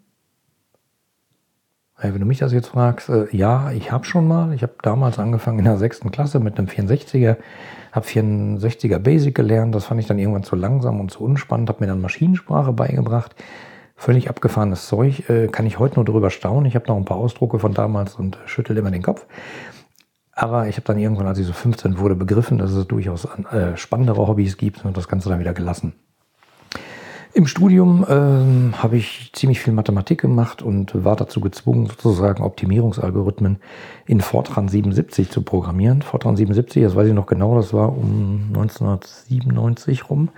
Wenn 2.02 2.20
du 2.20 2.26
mich 2.26 2.38
das 2.38 2.52
jetzt 2.52 2.68
fragst, 2.68 3.08
äh, 3.08 3.26
ja, 3.30 3.70
ich 3.70 3.92
habe 3.92 4.04
schon 4.04 4.26
mal. 4.26 4.52
Ich 4.54 4.62
habe 4.62 4.74
damals 4.82 5.18
angefangen 5.18 5.60
in 5.60 5.64
der 5.64 5.76
sechsten 5.76 6.10
Klasse 6.10 6.40
mit 6.40 6.58
einem 6.58 6.66
64er, 6.66 7.36
habe 7.92 8.06
64er 8.06 8.98
Basic 8.98 9.34
gelernt. 9.34 9.74
Das 9.74 9.84
fand 9.84 10.00
ich 10.00 10.06
dann 10.06 10.18
irgendwann 10.18 10.42
zu 10.42 10.56
langsam 10.56 11.00
und 11.00 11.10
zu 11.10 11.22
unspannend, 11.22 11.68
habe 11.68 11.80
mir 11.80 11.86
dann 11.86 12.00
Maschinensprache 12.00 12.72
beigebracht. 12.72 13.36
Völlig 13.94 14.28
abgefahrenes 14.28 14.88
Zeug, 14.88 15.28
äh, 15.30 15.46
kann 15.46 15.66
ich 15.66 15.78
heute 15.78 15.96
nur 15.96 16.04
darüber 16.04 16.30
staunen. 16.30 16.66
Ich 16.66 16.74
habe 16.74 16.88
noch 16.88 16.96
ein 16.96 17.04
paar 17.04 17.18
Ausdrucke 17.18 17.60
von 17.60 17.72
damals 17.72 18.16
und 18.16 18.38
schüttel 18.46 18.76
immer 18.76 18.90
den 18.90 19.02
Kopf. 19.02 19.26
Aber 20.32 20.66
ich 20.66 20.76
habe 20.76 20.86
dann 20.86 20.98
irgendwann, 20.98 21.26
als 21.26 21.38
ich 21.38 21.46
so 21.46 21.52
15 21.52 21.98
wurde, 21.98 22.16
begriffen, 22.16 22.58
dass 22.58 22.72
es 22.72 22.86
durchaus 22.88 23.26
äh, 23.52 23.76
spannendere 23.76 24.26
Hobbys 24.26 24.56
gibt 24.56 24.84
und 24.84 24.96
das 24.96 25.06
Ganze 25.06 25.28
dann 25.28 25.38
wieder 25.38 25.52
gelassen. 25.52 25.92
Im 27.34 27.46
Studium 27.46 28.04
ähm, 28.10 28.74
habe 28.76 28.98
ich 28.98 29.30
ziemlich 29.32 29.60
viel 29.60 29.72
Mathematik 29.72 30.20
gemacht 30.20 30.60
und 30.60 31.04
war 31.04 31.16
dazu 31.16 31.40
gezwungen, 31.40 31.86
sozusagen 31.86 32.42
Optimierungsalgorithmen 32.42 33.56
in 34.04 34.20
Fortran 34.20 34.68
77 34.68 35.30
zu 35.30 35.40
programmieren. 35.40 36.02
Fortran 36.02 36.36
77, 36.36 36.82
das 36.82 36.94
weiß 36.94 37.08
ich 37.08 37.14
noch 37.14 37.24
genau, 37.24 37.56
das 37.56 37.72
war 37.72 37.96
um 37.96 38.48
1997 38.48 40.10
rum, 40.10 40.28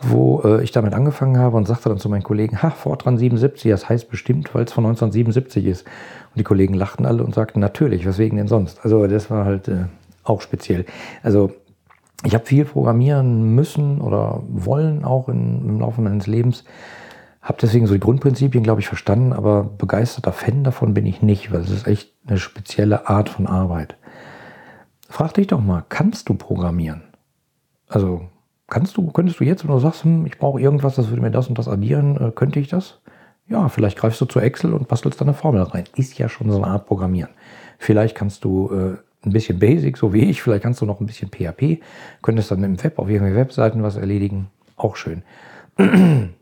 wo 0.00 0.40
äh, 0.44 0.62
ich 0.62 0.70
damit 0.70 0.94
angefangen 0.94 1.38
habe 1.38 1.56
und 1.56 1.66
sagte 1.66 1.88
dann 1.88 1.98
zu 1.98 2.08
meinen 2.08 2.22
Kollegen, 2.22 2.62
ha, 2.62 2.70
Fortran 2.70 3.18
77, 3.18 3.68
das 3.72 3.88
heißt 3.88 4.08
bestimmt, 4.08 4.54
weil 4.54 4.64
es 4.64 4.72
von 4.72 4.86
1977 4.86 5.66
ist. 5.66 5.86
Und 5.86 6.38
die 6.38 6.44
Kollegen 6.44 6.74
lachten 6.74 7.04
alle 7.04 7.24
und 7.24 7.34
sagten, 7.34 7.58
natürlich, 7.58 8.06
weswegen 8.06 8.38
denn 8.38 8.46
sonst? 8.46 8.78
Also 8.84 9.08
das 9.08 9.28
war 9.28 9.44
halt 9.44 9.66
äh, 9.66 9.86
auch 10.22 10.40
speziell. 10.40 10.84
Also 11.24 11.50
ich 12.24 12.34
habe 12.34 12.44
viel 12.44 12.64
programmieren 12.64 13.54
müssen 13.54 14.00
oder 14.00 14.42
wollen 14.48 15.04
auch 15.04 15.28
in, 15.28 15.68
im 15.68 15.80
Laufe 15.80 16.00
meines 16.00 16.26
Lebens. 16.26 16.64
Habe 17.40 17.58
deswegen 17.62 17.86
so 17.86 17.94
die 17.94 18.00
Grundprinzipien, 18.00 18.64
glaube 18.64 18.80
ich, 18.80 18.88
verstanden, 18.88 19.32
aber 19.32 19.64
begeisterter 19.64 20.32
Fan 20.32 20.64
davon 20.64 20.94
bin 20.94 21.06
ich 21.06 21.22
nicht, 21.22 21.52
weil 21.52 21.60
es 21.60 21.70
ist 21.70 21.86
echt 21.86 22.12
eine 22.26 22.38
spezielle 22.38 23.08
Art 23.08 23.28
von 23.28 23.46
Arbeit. 23.46 23.96
Frag 25.08 25.34
dich 25.34 25.46
doch 25.46 25.60
mal, 25.60 25.84
kannst 25.88 26.28
du 26.28 26.34
programmieren? 26.34 27.02
Also, 27.86 28.22
kannst 28.66 28.96
du, 28.96 29.10
könntest 29.12 29.40
du 29.40 29.44
jetzt, 29.44 29.64
wenn 29.64 29.70
du 29.70 29.78
sagst, 29.78 30.04
hm, 30.04 30.26
ich 30.26 30.38
brauche 30.38 30.60
irgendwas, 30.60 30.96
das 30.96 31.08
würde 31.08 31.22
mir 31.22 31.30
das 31.30 31.48
und 31.48 31.58
das 31.58 31.68
addieren, 31.68 32.16
äh, 32.20 32.32
könnte 32.32 32.60
ich 32.60 32.68
das? 32.68 33.00
ja, 33.48 33.68
vielleicht 33.68 33.98
greifst 33.98 34.20
du 34.20 34.26
zu 34.26 34.40
Excel 34.40 34.74
und 34.74 34.88
bastelst 34.88 35.20
da 35.20 35.24
eine 35.24 35.34
Formel 35.34 35.62
rein. 35.62 35.84
Ist 35.96 36.18
ja 36.18 36.28
schon 36.28 36.50
so 36.50 36.58
eine 36.58 36.66
Art 36.66 36.86
Programmieren. 36.86 37.30
Vielleicht 37.78 38.14
kannst 38.14 38.44
du 38.44 38.70
äh, 38.70 38.96
ein 39.28 39.32
bisschen 39.32 39.58
Basic, 39.58 39.96
so 39.96 40.12
wie 40.12 40.22
ich, 40.22 40.42
vielleicht 40.42 40.62
kannst 40.62 40.80
du 40.80 40.86
noch 40.86 41.00
ein 41.00 41.06
bisschen 41.06 41.30
PHP, 41.30 41.80
könntest 42.22 42.50
dann 42.50 42.64
im 42.64 42.82
Web 42.82 42.98
auf 42.98 43.08
irgendwelchen 43.08 43.38
Webseiten 43.38 43.82
was 43.82 43.96
erledigen. 43.96 44.48
Auch 44.76 44.96
schön. 44.96 45.22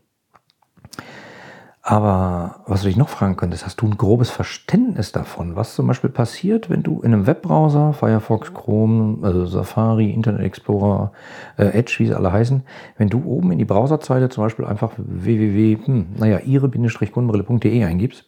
Aber 1.89 2.63
was 2.65 2.81
du 2.81 2.87
dich 2.87 2.97
noch 2.97 3.07
fragen 3.07 3.37
könntest, 3.37 3.65
hast 3.65 3.79
du 3.79 3.85
ein 3.85 3.95
grobes 3.95 4.29
Verständnis 4.29 5.13
davon, 5.13 5.55
was 5.55 5.73
zum 5.73 5.87
Beispiel 5.87 6.09
passiert, 6.09 6.69
wenn 6.69 6.83
du 6.83 6.99
in 6.99 7.13
einem 7.13 7.27
Webbrowser, 7.27 7.93
Firefox, 7.93 8.53
Chrome, 8.53 9.25
also 9.25 9.45
Safari, 9.45 10.11
Internet 10.11 10.41
Explorer, 10.41 11.13
äh, 11.57 11.67
Edge, 11.67 11.95
wie 11.99 12.07
sie 12.07 12.13
alle 12.13 12.33
heißen, 12.33 12.63
wenn 12.97 13.07
du 13.07 13.23
oben 13.23 13.53
in 13.53 13.57
die 13.57 13.63
Browserzeile 13.63 14.27
zum 14.27 14.43
Beispiel 14.43 14.65
einfach 14.65 14.91
www, 14.97 15.77
hm, 15.85 16.07
naja, 16.17 16.39
ihre-kundenbrille.de 16.39 17.85
eingibst, 17.85 18.25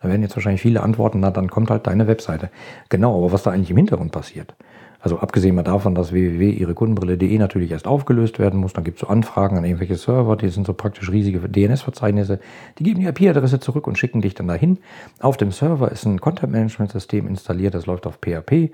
da 0.00 0.08
werden 0.08 0.22
jetzt 0.22 0.36
wahrscheinlich 0.36 0.62
viele 0.62 0.82
antworten, 0.82 1.20
na, 1.20 1.30
dann 1.30 1.50
kommt 1.50 1.70
halt 1.70 1.86
deine 1.86 2.06
Webseite. 2.06 2.50
Genau, 2.88 3.16
aber 3.16 3.32
was 3.32 3.42
da 3.42 3.50
eigentlich 3.50 3.70
im 3.70 3.76
Hintergrund 3.76 4.12
passiert, 4.12 4.54
also 5.02 5.18
abgesehen 5.18 5.54
mal 5.54 5.62
davon, 5.62 5.94
dass 5.94 6.12
www.ihrekundenbrille.de 6.12 7.38
natürlich 7.38 7.70
erst 7.70 7.86
aufgelöst 7.86 8.38
werden 8.38 8.60
muss, 8.60 8.74
dann 8.74 8.84
gibt 8.84 8.98
es 8.98 9.00
so 9.00 9.06
Anfragen 9.08 9.56
an 9.56 9.64
irgendwelche 9.64 9.96
Server, 9.96 10.36
die 10.36 10.48
sind 10.48 10.66
so 10.66 10.74
praktisch 10.74 11.10
riesige 11.10 11.40
DNS-Verzeichnisse, 11.40 12.38
die 12.78 12.82
geben 12.82 13.00
die 13.00 13.06
IP-Adresse 13.06 13.60
zurück 13.60 13.86
und 13.86 13.96
schicken 13.96 14.20
dich 14.20 14.34
dann 14.34 14.48
dahin. 14.48 14.78
Auf 15.20 15.38
dem 15.38 15.52
Server 15.52 15.90
ist 15.90 16.04
ein 16.04 16.20
Content-Management-System 16.20 17.26
installiert, 17.26 17.74
das 17.74 17.86
läuft 17.86 18.06
auf 18.06 18.18
PHP. 18.20 18.72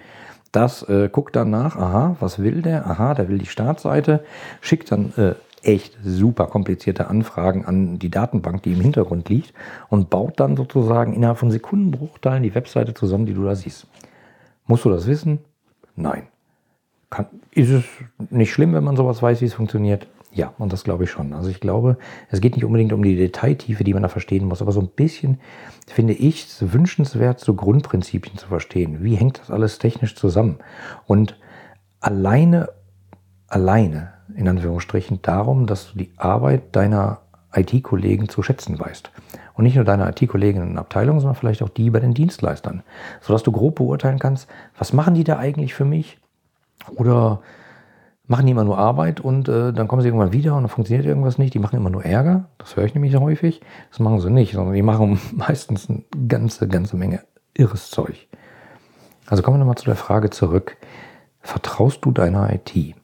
Das 0.50 0.82
äh, 0.88 1.08
guckt 1.10 1.36
dann 1.36 1.50
nach, 1.50 1.76
aha, 1.76 2.16
was 2.18 2.42
will 2.42 2.62
der? 2.62 2.86
Aha, 2.86 3.14
der 3.14 3.28
will 3.28 3.38
die 3.38 3.46
Startseite, 3.46 4.24
schickt 4.60 4.90
dann 4.90 5.12
äh, 5.16 5.34
echt 5.66 5.98
super 6.02 6.46
komplizierte 6.46 7.08
Anfragen 7.08 7.64
an 7.64 7.98
die 7.98 8.10
Datenbank, 8.10 8.62
die 8.62 8.72
im 8.72 8.80
Hintergrund 8.80 9.28
liegt 9.28 9.52
und 9.88 10.10
baut 10.10 10.38
dann 10.38 10.56
sozusagen 10.56 11.12
innerhalb 11.12 11.38
von 11.38 11.50
Sekundenbruchteilen 11.50 12.42
die 12.42 12.54
Webseite 12.54 12.94
zusammen, 12.94 13.26
die 13.26 13.34
du 13.34 13.44
da 13.44 13.54
siehst. 13.54 13.86
Musst 14.66 14.84
du 14.84 14.90
das 14.90 15.06
wissen? 15.06 15.40
Nein. 15.96 16.28
Kann, 17.10 17.26
ist 17.52 17.70
es 17.70 17.84
nicht 18.30 18.52
schlimm, 18.52 18.74
wenn 18.74 18.84
man 18.84 18.96
sowas 18.96 19.22
weiß, 19.22 19.40
wie 19.40 19.46
es 19.46 19.54
funktioniert? 19.54 20.08
Ja, 20.32 20.52
und 20.58 20.72
das 20.72 20.84
glaube 20.84 21.04
ich 21.04 21.10
schon. 21.10 21.32
Also 21.32 21.48
ich 21.48 21.60
glaube, 21.60 21.96
es 22.30 22.40
geht 22.40 22.56
nicht 22.56 22.64
unbedingt 22.64 22.92
um 22.92 23.02
die 23.02 23.16
Detailtiefe, 23.16 23.84
die 23.84 23.94
man 23.94 24.02
da 24.02 24.08
verstehen 24.08 24.44
muss, 24.44 24.60
aber 24.60 24.72
so 24.72 24.80
ein 24.80 24.88
bisschen 24.88 25.40
finde 25.86 26.12
ich 26.12 26.44
es 26.44 26.72
wünschenswert, 26.72 27.40
so 27.40 27.54
Grundprinzipien 27.54 28.36
zu 28.36 28.48
verstehen. 28.48 29.02
Wie 29.02 29.14
hängt 29.14 29.40
das 29.40 29.50
alles 29.50 29.78
technisch 29.78 30.14
zusammen? 30.14 30.58
Und 31.06 31.38
alleine, 32.00 32.68
alleine, 33.46 34.15
in 34.36 34.48
Anführungsstrichen, 34.48 35.20
darum, 35.22 35.66
dass 35.66 35.92
du 35.92 35.98
die 35.98 36.12
Arbeit 36.16 36.76
deiner 36.76 37.18
IT-Kollegen 37.54 38.28
zu 38.28 38.42
schätzen 38.42 38.78
weißt. 38.78 39.10
Und 39.54 39.64
nicht 39.64 39.76
nur 39.76 39.84
deine 39.84 40.08
IT-Kolleginnen 40.10 40.72
in 40.72 40.78
Abteilungen, 40.78 41.20
sondern 41.20 41.36
vielleicht 41.36 41.62
auch 41.62 41.70
die 41.70 41.90
bei 41.90 42.00
den 42.00 42.14
Dienstleistern. 42.14 42.82
Sodass 43.20 43.42
du 43.42 43.52
grob 43.52 43.76
beurteilen 43.76 44.18
kannst, 44.18 44.48
was 44.76 44.92
machen 44.92 45.14
die 45.14 45.24
da 45.24 45.38
eigentlich 45.38 45.74
für 45.74 45.86
mich? 45.86 46.18
Oder 46.94 47.40
machen 48.26 48.46
die 48.46 48.52
immer 48.52 48.64
nur 48.64 48.78
Arbeit 48.78 49.20
und 49.20 49.48
äh, 49.48 49.72
dann 49.72 49.88
kommen 49.88 50.02
sie 50.02 50.08
irgendwann 50.08 50.32
wieder 50.32 50.56
und 50.56 50.64
dann 50.64 50.68
funktioniert 50.68 51.06
irgendwas 51.06 51.38
nicht. 51.38 51.54
Die 51.54 51.58
machen 51.58 51.76
immer 51.76 51.90
nur 51.90 52.04
Ärger. 52.04 52.46
Das 52.58 52.76
höre 52.76 52.84
ich 52.84 52.94
nämlich 52.94 53.16
häufig. 53.16 53.62
Das 53.90 54.00
machen 54.00 54.20
sie 54.20 54.30
nicht, 54.30 54.52
sondern 54.52 54.74
die 54.74 54.82
machen 54.82 55.18
meistens 55.32 55.88
eine 55.88 56.02
ganze, 56.28 56.68
ganze 56.68 56.96
Menge 56.96 57.20
irres 57.54 57.90
Zeug. 57.90 58.28
Also 59.26 59.42
kommen 59.42 59.56
wir 59.56 59.60
nochmal 59.60 59.76
zu 59.76 59.86
der 59.86 59.96
Frage 59.96 60.30
zurück. 60.30 60.76
Vertraust 61.40 62.04
du 62.04 62.10
deiner 62.10 62.52
IT? 62.52 62.94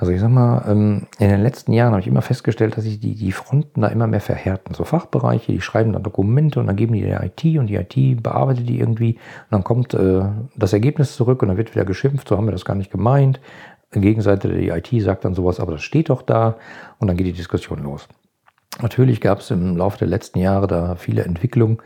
Also 0.00 0.12
ich 0.12 0.20
sag 0.20 0.30
mal, 0.30 0.64
ähm, 0.66 1.08
in 1.18 1.28
den 1.28 1.42
letzten 1.42 1.74
Jahren 1.74 1.90
habe 1.90 2.00
ich 2.00 2.06
immer 2.06 2.22
festgestellt, 2.22 2.74
dass 2.74 2.84
sich 2.84 3.00
die, 3.00 3.14
die 3.14 3.32
Fronten 3.32 3.82
da 3.82 3.88
immer 3.88 4.06
mehr 4.06 4.22
verhärten. 4.22 4.72
So 4.72 4.84
Fachbereiche, 4.84 5.52
die 5.52 5.60
schreiben 5.60 5.92
dann 5.92 6.02
Dokumente 6.02 6.58
und 6.58 6.68
dann 6.68 6.76
geben 6.76 6.94
die 6.94 7.02
der 7.02 7.22
IT 7.22 7.44
und 7.58 7.66
die 7.66 7.74
IT 7.74 8.22
bearbeitet 8.22 8.66
die 8.66 8.80
irgendwie 8.80 9.16
und 9.16 9.50
dann 9.50 9.62
kommt 9.62 9.92
äh, 9.92 10.22
das 10.56 10.72
Ergebnis 10.72 11.16
zurück 11.16 11.42
und 11.42 11.48
dann 11.48 11.58
wird 11.58 11.74
wieder 11.74 11.84
geschimpft, 11.84 12.28
so 12.28 12.38
haben 12.38 12.46
wir 12.46 12.52
das 12.52 12.64
gar 12.64 12.76
nicht 12.76 12.90
gemeint. 12.90 13.40
Gegenseite 13.92 14.48
die 14.48 14.70
IT 14.70 14.88
sagt 15.02 15.26
dann 15.26 15.34
sowas, 15.34 15.60
aber 15.60 15.72
das 15.72 15.82
steht 15.82 16.08
doch 16.08 16.22
da 16.22 16.56
und 16.98 17.08
dann 17.08 17.18
geht 17.18 17.26
die 17.26 17.32
Diskussion 17.34 17.82
los. 17.82 18.08
Natürlich 18.80 19.20
gab 19.20 19.40
es 19.40 19.50
im 19.50 19.76
Laufe 19.76 19.98
der 19.98 20.08
letzten 20.08 20.38
Jahre 20.38 20.66
da 20.66 20.94
viele 20.94 21.24
Entwicklungen, 21.24 21.76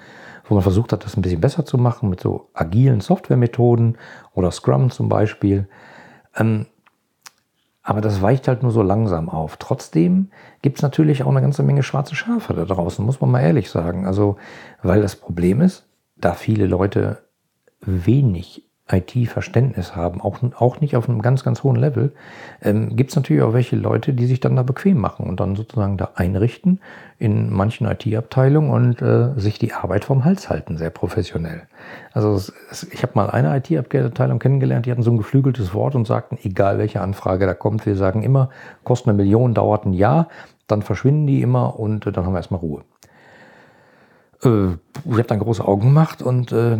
wo 0.44 0.54
man 0.54 0.62
versucht 0.62 0.92
hat, 0.92 1.04
das 1.04 1.16
ein 1.16 1.22
bisschen 1.22 1.40
besser 1.40 1.66
zu 1.66 1.78
machen 1.78 2.10
mit 2.10 2.20
so 2.20 2.50
agilen 2.54 3.00
Softwaremethoden 3.00 3.98
oder 4.34 4.52
Scrum 4.52 4.90
zum 4.90 5.08
Beispiel. 5.08 5.66
Ähm, 6.36 6.66
aber 7.84 8.00
das 8.00 8.22
weicht 8.22 8.48
halt 8.48 8.62
nur 8.62 8.72
so 8.72 8.82
langsam 8.82 9.28
auf. 9.28 9.58
Trotzdem 9.58 10.30
gibt 10.62 10.78
es 10.78 10.82
natürlich 10.82 11.22
auch 11.22 11.30
eine 11.30 11.42
ganze 11.42 11.62
Menge 11.62 11.82
schwarze 11.82 12.16
Schafe 12.16 12.54
da 12.54 12.64
draußen, 12.64 13.04
muss 13.04 13.20
man 13.20 13.30
mal 13.30 13.42
ehrlich 13.42 13.70
sagen. 13.70 14.06
Also, 14.06 14.36
weil 14.82 15.02
das 15.02 15.16
Problem 15.16 15.60
ist, 15.60 15.86
da 16.16 16.32
viele 16.32 16.66
Leute 16.66 17.18
wenig 17.82 18.66
IT-Verständnis 18.90 19.96
haben, 19.96 20.20
auch, 20.20 20.40
auch 20.56 20.80
nicht 20.80 20.94
auf 20.94 21.08
einem 21.08 21.22
ganz, 21.22 21.42
ganz 21.42 21.62
hohen 21.62 21.76
Level, 21.76 22.12
ähm, 22.60 22.96
gibt 22.96 23.10
es 23.10 23.16
natürlich 23.16 23.42
auch 23.42 23.54
welche 23.54 23.76
Leute, 23.76 24.12
die 24.12 24.26
sich 24.26 24.40
dann 24.40 24.56
da 24.56 24.62
bequem 24.62 24.98
machen 24.98 25.26
und 25.26 25.40
dann 25.40 25.56
sozusagen 25.56 25.96
da 25.96 26.10
einrichten 26.16 26.80
in 27.18 27.50
manchen 27.50 27.86
IT-Abteilungen 27.86 28.70
und 28.70 29.00
äh, 29.00 29.30
sich 29.40 29.58
die 29.58 29.72
Arbeit 29.72 30.04
vom 30.04 30.26
Hals 30.26 30.50
halten, 30.50 30.76
sehr 30.76 30.90
professionell. 30.90 31.62
Also 32.12 32.34
es, 32.34 32.52
es, 32.70 32.82
ich 32.92 33.02
habe 33.02 33.12
mal 33.14 33.30
eine 33.30 33.56
IT-Abteilung 33.56 34.38
kennengelernt, 34.38 34.84
die 34.84 34.90
hatten 34.90 35.02
so 35.02 35.12
ein 35.12 35.18
geflügeltes 35.18 35.72
Wort 35.72 35.94
und 35.94 36.06
sagten, 36.06 36.36
egal 36.42 36.76
welche 36.76 37.00
Anfrage 37.00 37.46
da 37.46 37.54
kommt, 37.54 37.86
wir 37.86 37.96
sagen 37.96 38.22
immer, 38.22 38.50
kostet 38.84 39.08
eine 39.08 39.16
Million, 39.16 39.54
dauert 39.54 39.86
ein 39.86 39.94
Jahr, 39.94 40.28
dann 40.66 40.82
verschwinden 40.82 41.26
die 41.26 41.40
immer 41.40 41.78
und 41.80 42.06
äh, 42.06 42.12
dann 42.12 42.26
haben 42.26 42.34
wir 42.34 42.38
erstmal 42.38 42.60
Ruhe. 42.60 42.82
Äh, 44.42 44.74
ich 45.06 45.12
habe 45.12 45.24
dann 45.24 45.38
große 45.38 45.66
Augen 45.66 45.86
gemacht 45.86 46.22
und 46.22 46.52
äh, 46.52 46.78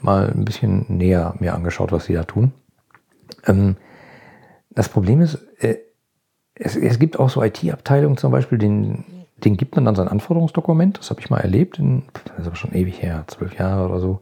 mal 0.00 0.30
ein 0.30 0.44
bisschen 0.44 0.86
näher 0.88 1.34
mir 1.38 1.54
angeschaut, 1.54 1.92
was 1.92 2.06
sie 2.06 2.14
da 2.14 2.24
tun. 2.24 2.52
Ähm, 3.46 3.76
das 4.70 4.88
Problem 4.88 5.20
ist, 5.20 5.38
äh, 5.58 5.76
es, 6.54 6.76
es, 6.76 6.98
gibt 6.98 7.18
auch 7.18 7.30
so 7.30 7.42
IT-Abteilungen 7.42 8.16
zum 8.16 8.30
Beispiel, 8.30 8.58
den, 8.58 9.04
den 9.38 9.56
gibt 9.56 9.74
man 9.74 9.84
dann 9.84 9.96
sein 9.96 10.08
Anforderungsdokument. 10.08 10.98
Das 10.98 11.10
habe 11.10 11.20
ich 11.20 11.30
mal 11.30 11.40
erlebt, 11.40 11.78
in, 11.78 12.04
das 12.24 12.40
ist 12.40 12.46
aber 12.46 12.56
schon 12.56 12.74
ewig 12.74 13.02
her, 13.02 13.24
zwölf 13.26 13.58
Jahre 13.58 13.88
oder 13.88 14.00
so. 14.00 14.20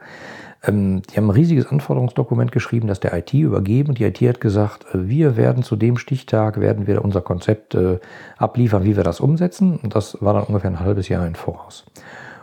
Ähm, 0.65 1.03
die 1.03 1.17
haben 1.17 1.27
ein 1.27 1.31
riesiges 1.31 1.67
Anforderungsdokument 1.67 2.53
geschrieben, 2.53 2.87
das 2.87 3.01
der 3.01 3.13
IT 3.15 3.35
übergeben 3.35 3.91
und 3.91 3.99
die 3.99 4.05
IT 4.05 4.21
hat 4.21 4.41
gesagt, 4.41 4.87
äh, 4.95 5.09
wir 5.09 5.37
werden 5.37 5.63
zu 5.63 5.77
dem 5.77 5.97
Stichtag, 5.97 6.61
werden 6.61 6.87
wir 6.87 7.05
unser 7.05 7.21
Konzept 7.21 7.75
äh, 7.75 7.99
abliefern, 8.37 8.85
wie 8.85 8.97
wir 8.97 9.05
das 9.05 9.21
umsetzen. 9.21 9.79
Und 9.83 9.95
das 9.95 10.19
war 10.21 10.35
dann 10.35 10.45
ungefähr 10.45 10.71
ein 10.71 10.81
halbes 10.81 11.09
Jahr 11.09 11.27
im 11.27 11.35
Voraus. 11.35 11.85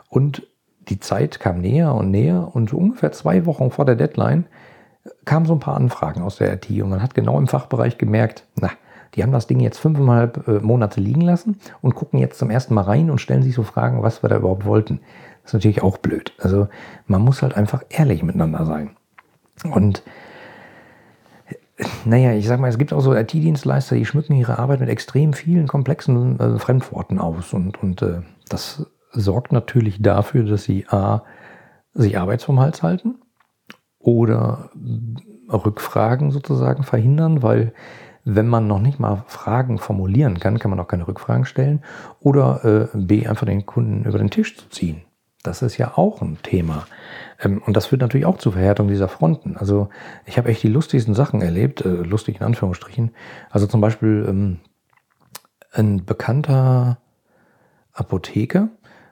Und 0.10 0.44
die 0.90 1.00
Zeit 1.00 1.40
kam 1.40 1.62
näher 1.62 1.94
und 1.94 2.12
näher 2.12 2.50
und 2.54 2.70
so 2.70 2.78
ungefähr 2.78 3.12
zwei 3.12 3.46
Wochen 3.46 3.72
vor 3.72 3.86
der 3.86 3.96
Deadline 3.96 4.46
kamen 5.26 5.46
so 5.46 5.54
ein 5.54 5.60
paar 5.60 5.76
Anfragen 5.76 6.22
aus 6.22 6.38
der 6.38 6.54
IT 6.54 6.70
und 6.70 6.90
man 6.90 7.02
hat 7.02 7.14
genau 7.14 7.38
im 7.38 7.48
Fachbereich 7.48 7.98
gemerkt, 7.98 8.46
na, 8.60 8.70
die 9.16 9.24
haben 9.24 9.32
das 9.32 9.48
Ding 9.48 9.60
jetzt 9.60 9.80
fünfeinhalb 9.80 10.48
äh, 10.48 10.60
Monate 10.60 11.02
liegen 11.02 11.22
lassen 11.22 11.60
und 11.82 11.96
gucken 11.96 12.20
jetzt 12.20 12.38
zum 12.38 12.50
ersten 12.50 12.74
Mal 12.74 12.84
rein 12.84 13.10
und 13.10 13.20
stellen 13.20 13.44
sich 13.44 13.56
so 13.56 13.64
Fragen, 13.64 14.04
was 14.04 14.24
wir 14.24 14.30
da 14.30 14.38
überhaupt 14.38 14.66
wollten. 14.66 15.00
Das 15.44 15.52
ist 15.52 15.54
natürlich 15.54 15.82
auch 15.82 15.98
blöd. 15.98 16.34
Also 16.38 16.68
man 17.08 17.22
muss 17.22 17.42
halt 17.42 17.56
einfach 17.56 17.84
ehrlich 17.90 18.24
miteinander 18.24 18.66
sein. 18.66 18.92
Und 19.72 20.04
naja, 22.06 22.34
ich 22.34 22.48
sag 22.48 22.60
mal, 22.60 22.68
es 22.68 22.78
gibt 22.78 22.94
auch 22.94 23.02
so 23.02 23.16
IT-Dienstleister, 23.16 23.96
die 23.96 24.06
schmücken 24.06 24.36
ihre 24.36 24.60
Arbeit 24.60 24.82
mit 24.82 24.90
extrem 24.90 25.34
vielen 25.34 25.68
komplexen 25.68 26.40
äh, 26.40 26.60
Fremdworten 26.60 27.20
aus 27.20 27.54
und, 27.54 27.82
und 27.82 28.02
äh, 28.02 28.22
das 28.48 28.86
sorgt 29.12 29.52
natürlich 29.52 30.02
dafür, 30.02 30.44
dass 30.44 30.64
sie 30.64 30.88
A, 30.88 31.24
sich 31.94 32.18
Arbeit 32.18 32.42
vom 32.42 32.60
Hals 32.60 32.84
halten 32.84 33.16
oder 33.98 34.70
Rückfragen 35.52 36.32
sozusagen 36.32 36.84
verhindern, 36.84 37.42
weil 37.44 37.74
wenn 38.26 38.48
man 38.48 38.68
noch 38.68 38.80
nicht 38.80 39.00
mal 39.00 39.24
Fragen 39.28 39.78
formulieren 39.78 40.40
kann, 40.40 40.60
kann 40.60 40.70
man 40.70 40.80
auch 40.80 40.88
keine 40.88 41.08
Rückfragen 41.08 41.46
stellen 41.46 41.84
oder 42.20 42.90
äh, 42.94 42.98
B, 42.98 43.28
einfach 43.28 43.46
den 43.46 43.66
Kunden 43.66 44.06
über 44.06 44.18
den 44.18 44.30
Tisch 44.30 44.58
zu 44.58 44.70
ziehen. 44.70 45.02
Das 45.42 45.62
ist 45.62 45.78
ja 45.78 45.98
auch 45.98 46.22
ein 46.22 46.38
Thema. 46.44 46.86
Ähm, 47.42 47.62
und 47.66 47.76
das 47.76 47.88
führt 47.88 48.02
natürlich 48.02 48.26
auch 48.26 48.38
zur 48.38 48.54
Verhärtung 48.54 48.88
dieser 48.90 49.08
Fronten. 49.08 49.58
Also 49.58 49.90
ich 50.26 50.38
habe 50.38 50.50
echt 50.50 50.64
die 50.64 50.70
lustigsten 50.70 51.16
Sachen 51.16 51.42
erlebt, 51.42 51.84
äh, 51.86 51.90
lustig 51.90 52.38
in 52.40 52.46
Anführungsstrichen. 52.46 53.12
Also 53.50 53.66
zum 53.66 53.82
Beispiel 53.82 54.26
ähm, 54.28 54.60
ein 55.72 56.06
bekannter 56.06 56.98
Apotheker, 57.94 58.70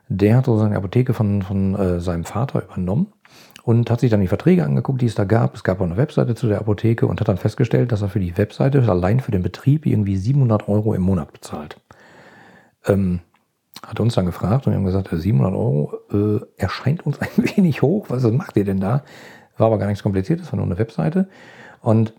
der 0.08 0.36
hat 0.36 0.46
sozusagen 0.46 0.72
die 0.72 0.76
Apotheke 0.76 1.14
von, 1.14 1.42
von 1.42 1.74
äh, 1.74 2.00
seinem 2.00 2.24
Vater 2.24 2.62
übernommen 2.64 3.08
und 3.62 3.90
hat 3.90 4.00
sich 4.00 4.10
dann 4.10 4.20
die 4.20 4.28
Verträge 4.28 4.64
angeguckt, 4.64 5.02
die 5.02 5.06
es 5.06 5.14
da 5.14 5.24
gab. 5.24 5.54
Es 5.54 5.64
gab 5.64 5.80
auch 5.80 5.84
eine 5.84 5.96
Webseite 5.96 6.34
zu 6.34 6.48
der 6.48 6.58
Apotheke 6.58 7.06
und 7.06 7.20
hat 7.20 7.28
dann 7.28 7.36
festgestellt, 7.36 7.92
dass 7.92 8.02
er 8.02 8.08
für 8.08 8.20
die 8.20 8.36
Webseite 8.38 8.80
allein 8.88 9.20
für 9.20 9.32
den 9.32 9.42
Betrieb 9.42 9.84
irgendwie 9.84 10.16
700 10.16 10.68
Euro 10.68 10.94
im 10.94 11.02
Monat 11.02 11.32
bezahlt. 11.32 11.78
Ähm, 12.86 13.20
hat 13.86 14.00
uns 14.00 14.14
dann 14.14 14.26
gefragt 14.26 14.66
und 14.66 14.72
wir 14.72 14.78
haben 14.78 14.86
gesagt, 14.86 15.10
700 15.12 15.52
Euro 15.52 15.98
äh, 16.10 16.40
erscheint 16.56 17.04
uns 17.04 17.18
ein 17.20 17.28
wenig 17.36 17.82
hoch. 17.82 18.06
Was 18.08 18.22
macht 18.24 18.56
ihr 18.56 18.64
denn 18.64 18.80
da? 18.80 19.02
War 19.58 19.66
aber 19.66 19.78
gar 19.78 19.88
nichts 19.88 20.02
Kompliziertes, 20.02 20.50
war 20.52 20.56
nur 20.56 20.66
eine 20.66 20.78
Webseite. 20.78 21.28
Und 21.82 22.14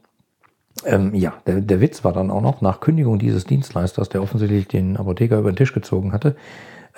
ähm, 0.85 1.13
ja, 1.13 1.33
der, 1.47 1.61
der 1.61 1.81
Witz 1.81 2.03
war 2.03 2.13
dann 2.13 2.31
auch 2.31 2.41
noch, 2.41 2.61
nach 2.61 2.79
Kündigung 2.79 3.19
dieses 3.19 3.45
Dienstleisters, 3.45 4.09
der 4.09 4.21
offensichtlich 4.21 4.67
den 4.67 4.97
Apotheker 4.97 5.39
über 5.39 5.51
den 5.51 5.57
Tisch 5.57 5.73
gezogen 5.73 6.13
hatte, 6.13 6.35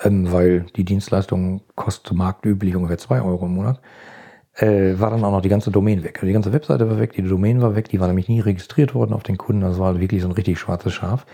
ähm, 0.04 0.30
weil 0.32 0.66
die 0.76 0.84
Dienstleistung 0.84 1.62
kostet 1.74 2.16
marktüblich 2.16 2.76
ungefähr 2.76 2.98
zwei 2.98 3.22
Euro 3.22 3.46
im 3.46 3.54
Monat, 3.54 3.80
äh, 4.54 4.98
war 4.98 5.10
dann 5.10 5.24
auch 5.24 5.30
noch 5.30 5.40
die 5.40 5.48
ganze 5.48 5.70
Domain 5.70 6.04
weg. 6.04 6.16
Also 6.16 6.26
die 6.26 6.32
ganze 6.32 6.52
Webseite 6.52 6.88
war 6.88 6.98
weg, 6.98 7.12
die 7.12 7.22
Domain 7.22 7.62
war 7.62 7.74
weg, 7.74 7.88
die 7.88 8.00
war 8.00 8.06
nämlich 8.08 8.28
nie 8.28 8.40
registriert 8.40 8.94
worden 8.94 9.14
auf 9.14 9.22
den 9.22 9.38
Kunden. 9.38 9.62
Das 9.62 9.78
war 9.78 9.98
wirklich 10.00 10.22
so 10.22 10.28
ein 10.28 10.32
richtig 10.32 10.58
schwarzes 10.58 10.92
Schaf. 10.92 11.26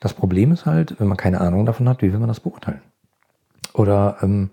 Das 0.00 0.14
Problem 0.14 0.52
ist 0.52 0.66
halt, 0.66 0.98
wenn 1.00 1.08
man 1.08 1.16
keine 1.16 1.40
Ahnung 1.40 1.66
davon 1.66 1.88
hat, 1.88 2.02
wie 2.02 2.12
will 2.12 2.18
man 2.20 2.28
das 2.28 2.40
beurteilen? 2.40 2.82
Oder 3.74 4.18
ähm, 4.22 4.50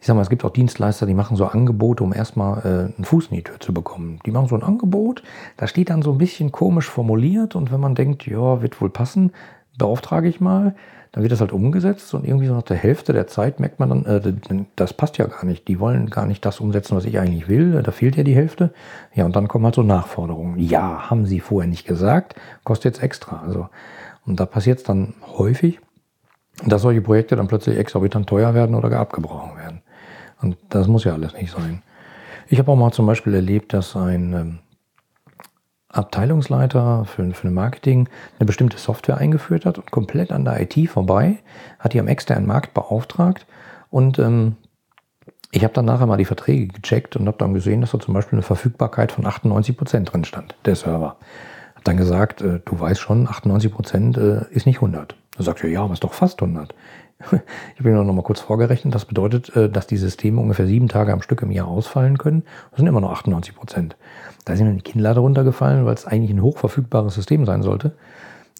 ich 0.00 0.06
sag 0.06 0.14
mal, 0.14 0.22
es 0.22 0.30
gibt 0.30 0.44
auch 0.44 0.50
Dienstleister, 0.50 1.06
die 1.06 1.14
machen 1.14 1.36
so 1.36 1.46
Angebote, 1.46 2.04
um 2.04 2.12
erstmal 2.12 2.58
äh, 2.58 2.96
einen 2.96 3.04
Fuß 3.04 3.28
in 3.28 3.36
die 3.36 3.42
Tür 3.42 3.58
zu 3.58 3.74
bekommen. 3.74 4.20
Die 4.24 4.30
machen 4.30 4.48
so 4.48 4.54
ein 4.54 4.62
Angebot, 4.62 5.22
da 5.56 5.66
steht 5.66 5.90
dann 5.90 6.02
so 6.02 6.12
ein 6.12 6.18
bisschen 6.18 6.52
komisch 6.52 6.88
formuliert 6.88 7.56
und 7.56 7.72
wenn 7.72 7.80
man 7.80 7.94
denkt, 7.94 8.26
ja, 8.26 8.62
wird 8.62 8.80
wohl 8.80 8.90
passen, 8.90 9.32
beauftrage 9.76 10.28
ich 10.28 10.40
mal, 10.40 10.74
dann 11.12 11.22
wird 11.22 11.32
das 11.32 11.40
halt 11.40 11.52
umgesetzt 11.52 12.12
und 12.14 12.26
irgendwie 12.26 12.46
so 12.46 12.54
nach 12.54 12.62
der 12.62 12.76
Hälfte 12.76 13.12
der 13.12 13.26
Zeit 13.26 13.60
merkt 13.60 13.80
man 13.80 13.88
dann, 13.88 14.04
äh, 14.04 14.64
das 14.76 14.92
passt 14.92 15.18
ja 15.18 15.26
gar 15.26 15.44
nicht. 15.44 15.66
Die 15.68 15.80
wollen 15.80 16.10
gar 16.10 16.26
nicht 16.26 16.44
das 16.44 16.60
umsetzen, 16.60 16.96
was 16.96 17.04
ich 17.04 17.18
eigentlich 17.18 17.48
will. 17.48 17.82
Da 17.82 17.90
fehlt 17.92 18.16
ja 18.16 18.24
die 18.24 18.34
Hälfte. 18.34 18.72
Ja, 19.14 19.24
und 19.24 19.34
dann 19.34 19.48
kommen 19.48 19.64
halt 19.64 19.74
so 19.74 19.82
Nachforderungen. 19.82 20.58
Ja, 20.58 21.10
haben 21.10 21.26
sie 21.26 21.40
vorher 21.40 21.68
nicht 21.68 21.86
gesagt, 21.86 22.34
kostet 22.64 22.96
jetzt 22.96 23.02
extra. 23.02 23.42
Also, 23.46 23.68
und 24.26 24.38
da 24.38 24.46
passiert 24.46 24.78
es 24.78 24.84
dann 24.84 25.14
häufig, 25.38 25.80
dass 26.66 26.82
solche 26.82 27.00
Projekte 27.00 27.36
dann 27.36 27.48
plötzlich 27.48 27.78
exorbitant 27.78 28.28
teuer 28.28 28.52
werden 28.54 28.74
oder 28.74 28.90
gar 28.90 29.00
abgebrochen 29.00 29.56
werden. 29.56 29.80
Und 30.40 30.56
das 30.68 30.88
muss 30.88 31.04
ja 31.04 31.14
alles 31.14 31.32
nicht 31.34 31.52
sein. 31.52 31.82
Ich 32.48 32.58
habe 32.58 32.70
auch 32.70 32.76
mal 32.76 32.92
zum 32.92 33.06
Beispiel 33.06 33.34
erlebt, 33.34 33.72
dass 33.72 33.96
ein 33.96 34.32
ähm, 34.32 34.58
Abteilungsleiter 35.88 37.04
für, 37.06 37.32
für 37.32 37.50
Marketing 37.50 38.08
eine 38.38 38.46
bestimmte 38.46 38.78
Software 38.78 39.18
eingeführt 39.18 39.64
hat 39.64 39.78
und 39.78 39.90
komplett 39.90 40.32
an 40.32 40.44
der 40.44 40.60
IT 40.60 40.90
vorbei, 40.90 41.38
hat 41.78 41.94
die 41.94 42.00
am 42.00 42.08
externen 42.08 42.46
Markt 42.46 42.74
beauftragt 42.74 43.46
und 43.90 44.18
ähm, 44.18 44.56
ich 45.50 45.64
habe 45.64 45.72
dann 45.72 45.86
nachher 45.86 46.06
mal 46.06 46.18
die 46.18 46.26
Verträge 46.26 46.68
gecheckt 46.68 47.16
und 47.16 47.26
habe 47.26 47.38
dann 47.38 47.54
gesehen, 47.54 47.80
dass 47.80 47.92
da 47.92 48.00
zum 48.00 48.12
Beispiel 48.12 48.36
eine 48.36 48.42
Verfügbarkeit 48.42 49.12
von 49.12 49.24
98 49.24 49.76
Prozent 49.76 50.12
drin 50.12 50.24
stand, 50.24 50.54
der 50.66 50.76
Server. 50.76 51.16
Hat 51.74 51.88
dann 51.88 51.96
gesagt, 51.96 52.42
äh, 52.42 52.60
du 52.64 52.78
weißt 52.78 53.00
schon, 53.00 53.26
98 53.26 53.72
Prozent 53.72 54.18
äh, 54.18 54.42
ist 54.50 54.66
nicht 54.66 54.76
100. 54.76 55.16
Da 55.36 55.42
sagt 55.42 55.64
er, 55.64 55.70
ja, 55.70 55.82
aber 55.82 55.94
ist 55.94 56.04
doch 56.04 56.12
fast 56.12 56.42
100. 56.42 56.74
Ich 57.74 57.80
habe 57.80 57.90
mir 57.90 58.02
noch 58.02 58.12
mal 58.12 58.22
kurz 58.22 58.40
vorgerechnet. 58.40 58.94
Das 58.94 59.04
bedeutet, 59.04 59.54
äh, 59.56 59.68
dass 59.68 59.86
die 59.86 59.96
Systeme 59.96 60.40
ungefähr 60.40 60.66
sieben 60.66 60.88
Tage 60.88 61.12
am 61.12 61.22
Stück 61.22 61.42
im 61.42 61.50
Jahr 61.50 61.68
ausfallen 61.68 62.18
können. 62.18 62.44
Das 62.70 62.78
sind 62.78 62.86
immer 62.86 63.00
noch 63.00 63.12
98 63.12 63.54
Prozent. 63.54 63.96
Da 64.44 64.56
sind 64.56 64.68
mir 64.68 64.74
die 64.74 64.82
Kinnlade 64.82 65.20
runtergefallen, 65.20 65.84
weil 65.84 65.94
es 65.94 66.06
eigentlich 66.06 66.30
ein 66.30 66.42
hochverfügbares 66.42 67.14
System 67.14 67.44
sein 67.44 67.62
sollte. 67.62 67.92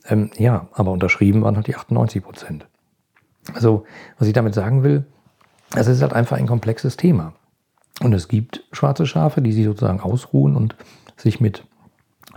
Ähm, 0.08 0.30
ja, 0.36 0.68
aber 0.72 0.92
unterschrieben 0.92 1.42
waren 1.42 1.56
halt 1.56 1.66
die 1.66 1.76
98 1.76 2.22
Prozent. 2.22 2.66
Also, 3.54 3.84
was 4.18 4.28
ich 4.28 4.34
damit 4.34 4.54
sagen 4.54 4.82
will, 4.82 5.04
es 5.74 5.86
ist 5.86 6.02
halt 6.02 6.12
einfach 6.12 6.36
ein 6.36 6.46
komplexes 6.46 6.96
Thema. 6.96 7.32
Und 8.00 8.12
es 8.12 8.28
gibt 8.28 8.64
schwarze 8.72 9.06
Schafe, 9.06 9.42
die 9.42 9.52
sich 9.52 9.64
sozusagen 9.64 10.00
ausruhen 10.00 10.54
und 10.54 10.76
sich 11.16 11.40
mit 11.40 11.64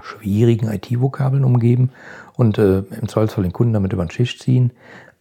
schwierigen 0.02 0.68
IT-Vokabeln 0.68 1.44
umgeben 1.44 1.92
und 2.36 2.58
äh, 2.58 2.80
im 2.80 3.08
Zweifelsfall 3.08 3.44
den 3.44 3.54
Kunden 3.54 3.74
damit 3.74 3.94
über 3.94 4.04
den 4.04 4.10
Tisch 4.10 4.40
ziehen. 4.40 4.72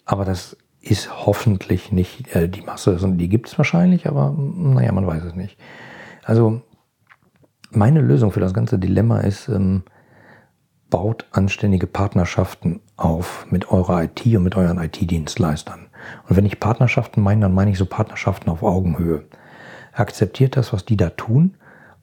Aber 0.06 0.24
das 0.24 0.56
ist 0.80 1.26
hoffentlich 1.26 1.92
nicht 1.92 2.34
äh, 2.34 2.48
die 2.48 2.62
Masse, 2.62 2.96
die 3.00 3.28
gibt 3.28 3.48
es 3.48 3.58
wahrscheinlich, 3.58 4.06
aber 4.06 4.34
naja, 4.36 4.92
man 4.92 5.06
weiß 5.06 5.24
es 5.24 5.34
nicht. 5.34 5.58
Also 6.24 6.62
meine 7.70 8.00
Lösung 8.00 8.32
für 8.32 8.40
das 8.40 8.54
ganze 8.54 8.78
Dilemma 8.78 9.20
ist, 9.20 9.48
ähm, 9.48 9.82
baut 10.88 11.26
anständige 11.30 11.86
Partnerschaften 11.86 12.80
auf 12.96 13.46
mit 13.50 13.70
eurer 13.70 14.04
IT 14.04 14.26
und 14.26 14.42
mit 14.42 14.56
euren 14.56 14.78
IT-Dienstleistern. 14.78 15.86
Und 16.28 16.36
wenn 16.36 16.46
ich 16.46 16.60
Partnerschaften 16.60 17.22
meine, 17.22 17.42
dann 17.42 17.54
meine 17.54 17.70
ich 17.70 17.78
so 17.78 17.86
Partnerschaften 17.86 18.50
auf 18.50 18.62
Augenhöhe. 18.62 19.24
Akzeptiert 19.92 20.56
das, 20.56 20.72
was 20.72 20.84
die 20.84 20.96
da 20.96 21.10
tun 21.10 21.56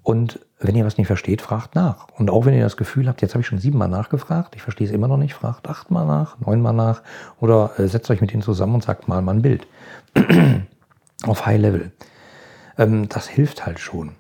und 0.04 0.40
wenn 0.60 0.76
ihr 0.76 0.86
was 0.86 0.98
nicht 0.98 1.08
versteht, 1.08 1.42
fragt 1.42 1.76
nach. 1.76 2.08
Und 2.18 2.32
auch 2.32 2.46
wenn 2.46 2.54
ihr 2.54 2.64
das 2.64 2.78
Gefühl 2.78 3.08
habt, 3.08 3.22
jetzt 3.22 3.34
habe 3.34 3.42
ich 3.42 3.48
schon 3.48 3.60
siebenmal 3.60 3.90
nachgefragt, 3.90 4.56
ich 4.56 4.64
verstehe 4.64 4.88
es 4.88 4.94
immer 4.94 5.08
noch 5.08 5.18
nicht, 5.18 5.36
fragt 5.36 5.68
achtmal 5.68 6.06
nach, 6.08 6.40
neunmal 6.40 6.74
nach 6.74 7.04
oder 7.40 7.72
äh, 7.78 7.88
setzt 7.88 8.10
euch 8.10 8.22
mit 8.22 8.32
denen 8.32 8.42
zusammen 8.42 8.76
und 8.76 8.84
sagt 8.84 9.08
mal 9.08 9.22
mal 9.22 9.36
ein 9.36 9.42
Bild. 9.44 9.68
Auf 11.26 11.46
High 11.46 11.60
Level. 11.60 11.92
Ähm, 12.78 13.08
das 13.10 13.28
hilft 13.28 13.66
halt 13.66 13.80
schon. 13.80 14.12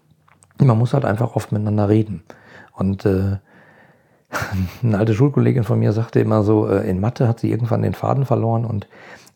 Man 0.59 0.77
muss 0.77 0.93
halt 0.93 1.05
einfach 1.05 1.35
oft 1.35 1.51
miteinander 1.51 1.89
reden. 1.89 2.23
Und 2.73 3.05
äh, 3.05 3.37
eine 4.83 4.97
alte 4.97 5.15
Schulkollegin 5.15 5.63
von 5.63 5.79
mir 5.79 5.91
sagte 5.91 6.19
immer 6.19 6.43
so, 6.43 6.67
äh, 6.67 6.87
in 6.87 6.99
Mathe 6.99 7.27
hat 7.27 7.39
sie 7.39 7.49
irgendwann 7.49 7.81
den 7.81 7.93
Faden 7.93 8.25
verloren 8.25 8.65
und 8.65 8.87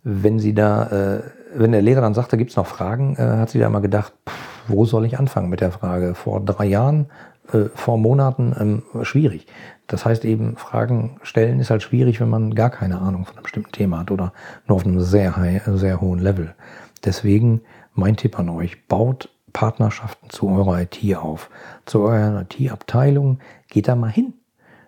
wenn 0.04 0.40
sie 0.40 0.54
da, 0.54 0.88
äh, 0.88 1.22
wenn 1.54 1.72
der 1.72 1.82
Lehrer 1.82 2.02
dann 2.02 2.14
sagte, 2.14 2.38
gibt 2.38 2.52
es 2.52 2.58
noch 2.58 2.66
Fragen, 2.66 3.16
äh, 3.18 3.38
hat 3.38 3.50
sie 3.52 3.60
da 3.60 3.68
immer 3.68 3.82
gedacht, 3.82 4.14
pff, 4.28 4.61
wo 4.67 4.86
soll 4.86 5.06
ich 5.06 5.19
anfangen 5.19 5.50
mit 5.50 5.62
der 5.62 5.71
Frage? 5.71 6.15
Vor 6.15 6.41
drei 6.41 6.65
Jahren, 6.65 7.08
äh, 7.54 7.65
vor 7.74 7.97
Monaten 7.97 8.56
ähm, 8.60 9.04
schwierig. 9.04 9.47
Das 9.88 10.06
heißt 10.06 10.26
eben, 10.26 10.56
Fragen 10.58 11.19
stellen 11.21 11.60
ist 11.60 11.69
halt 11.69 11.84
schwierig, 11.84 12.21
wenn 12.21 12.30
man 12.30 12.56
gar 12.56 12.69
keine 12.69 13.00
Ahnung 13.00 13.26
von 13.26 13.36
einem 13.36 13.43
bestimmten 13.43 13.71
Thema 13.71 14.00
hat 14.00 14.12
oder 14.12 14.34
nur 14.67 14.78
auf 14.78 14.86
einem 14.86 15.02
sehr, 15.02 15.36
high, 15.36 15.62
sehr 15.65 16.00
hohen 16.00 16.19
Level. 16.19 16.56
Deswegen 17.04 17.62
mein 17.93 18.15
Tipp 18.15 18.39
an 18.39 18.50
euch, 18.50 18.88
baut 18.88 19.30
Partnerschaften 19.54 20.30
zu 20.30 20.50
eurer 20.50 20.82
IT 20.82 21.15
auf, 21.17 21.50
zu 21.86 22.02
eurer 22.02 22.41
IT-Abteilung, 22.41 23.39
geht 23.67 23.88
da 23.88 23.95
mal 23.95 24.12
hin. 24.12 24.34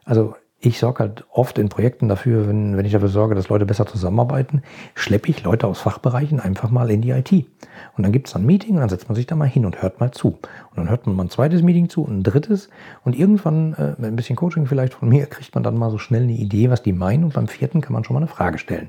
Also 0.06 0.36
ich 0.66 0.80
sorge 0.80 1.00
halt 1.00 1.26
oft 1.30 1.58
in 1.58 1.68
Projekten 1.68 2.08
dafür, 2.08 2.48
wenn, 2.48 2.78
wenn 2.78 2.86
ich 2.86 2.94
dafür 2.94 3.10
sorge, 3.10 3.36
dass 3.36 3.50
Leute 3.50 3.66
besser 3.66 3.86
zusammenarbeiten, 3.86 4.62
schleppe 4.96 5.30
ich 5.30 5.44
Leute 5.44 5.68
aus 5.68 5.82
Fachbereichen 5.82 6.40
einfach 6.40 6.72
mal 6.72 6.90
in 6.90 7.02
die 7.02 7.10
IT. 7.10 7.32
Und 7.32 8.04
dann 8.04 8.14
gibt 8.14 8.30
es 8.30 8.36
ein 8.36 8.46
Meeting 8.46 8.76
und 8.76 8.80
dann 8.80 8.90
setzt 8.90 9.10
man 9.10 9.16
sich 9.16 9.28
da 9.28 9.36
mal 9.36 9.48
hin 9.48 9.66
und 9.66 9.82
hört 9.82 10.00
mal 10.00 10.12
zu. 10.12 10.30
Und 10.30 10.78
dann 10.78 10.90
hört 10.90 11.06
man 11.06 11.18
mal 11.18 11.24
ein 11.24 11.30
zweites 11.30 11.62
Meeting 11.62 11.90
zu 11.90 12.04
und 12.04 12.20
ein 12.20 12.24
drittes. 12.24 12.70
Und 13.04 13.18
irgendwann, 13.18 13.74
äh, 13.74 13.90
mit 13.98 14.06
ein 14.06 14.16
bisschen 14.16 14.38
Coaching 14.38 14.66
vielleicht 14.66 14.94
von 14.94 15.10
mir, 15.10 15.26
kriegt 15.30 15.54
man 15.54 15.64
dann 15.64 15.78
mal 15.78 15.92
so 15.92 15.98
schnell 15.98 16.24
eine 16.24 16.32
Idee, 16.32 16.70
was 16.70 16.82
die 16.82 16.94
meinen. 16.94 17.26
Und 17.26 17.34
beim 17.34 17.50
vierten 17.50 17.82
kann 17.82 17.92
man 17.92 18.06
schon 18.06 18.14
mal 18.14 18.22
eine 18.22 18.28
Frage 18.28 18.58
stellen. 18.58 18.88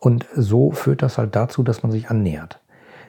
Und 0.00 0.26
so 0.34 0.72
führt 0.72 1.02
das 1.02 1.18
halt 1.18 1.36
dazu, 1.36 1.62
dass 1.62 1.84
man 1.84 1.92
sich 1.92 2.10
annähert. 2.10 2.58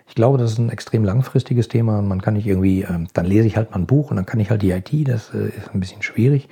Ich 0.08 0.13
glaube, 0.13 0.38
das 0.38 0.52
ist 0.52 0.60
ein 0.60 0.69
extrem 0.69 1.04
langfristiges 1.04 1.67
Thema. 1.67 2.04
Man 2.04 2.21
kann 2.21 2.36
nicht 2.36 2.45
irgendwie, 2.45 2.84
äh, 2.84 3.08
dann 3.13 3.26
lese 3.26 3.47
ich 3.47 3.58
halt 3.58 3.71
mal 3.71 3.78
ein 3.78 3.88
Buch 3.88 4.12
und 4.12 4.17
dann 4.17 4.28
kann 4.28 4.39
ich 4.39 4.52
halt 4.52 4.62
die 4.62 4.69
IT. 4.69 4.91
Das 5.08 5.34
äh, 5.34 5.47
ist 5.47 5.73
ein 5.73 5.80
bisschen 5.80 6.04
schwierig 6.04 6.47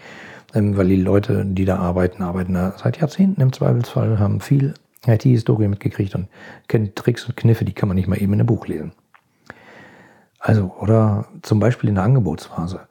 weil 0.53 0.87
die 0.87 1.01
Leute, 1.01 1.45
die 1.45 1.65
da 1.65 1.77
arbeiten, 1.77 2.23
arbeiten 2.23 2.53
da 2.53 2.73
seit 2.77 2.99
Jahrzehnten 2.99 3.41
im 3.41 3.53
Zweifelsfall, 3.53 4.19
haben 4.19 4.41
viel 4.41 4.73
IT-Historie 5.07 5.67
mitgekriegt 5.67 6.15
und 6.15 6.27
kennen 6.67 6.93
Tricks 6.95 7.25
und 7.25 7.35
Kniffe, 7.35 7.65
die 7.65 7.73
kann 7.73 7.87
man 7.87 7.95
nicht 7.95 8.07
mal 8.07 8.21
eben 8.21 8.33
in 8.33 8.39
einem 8.39 8.47
Buch 8.47 8.67
lesen. 8.67 8.91
Also, 10.39 10.73
oder 10.79 11.25
zum 11.41 11.59
Beispiel 11.59 11.89
in 11.89 11.95
der 11.95 12.03
Angebotsphase. 12.03 12.81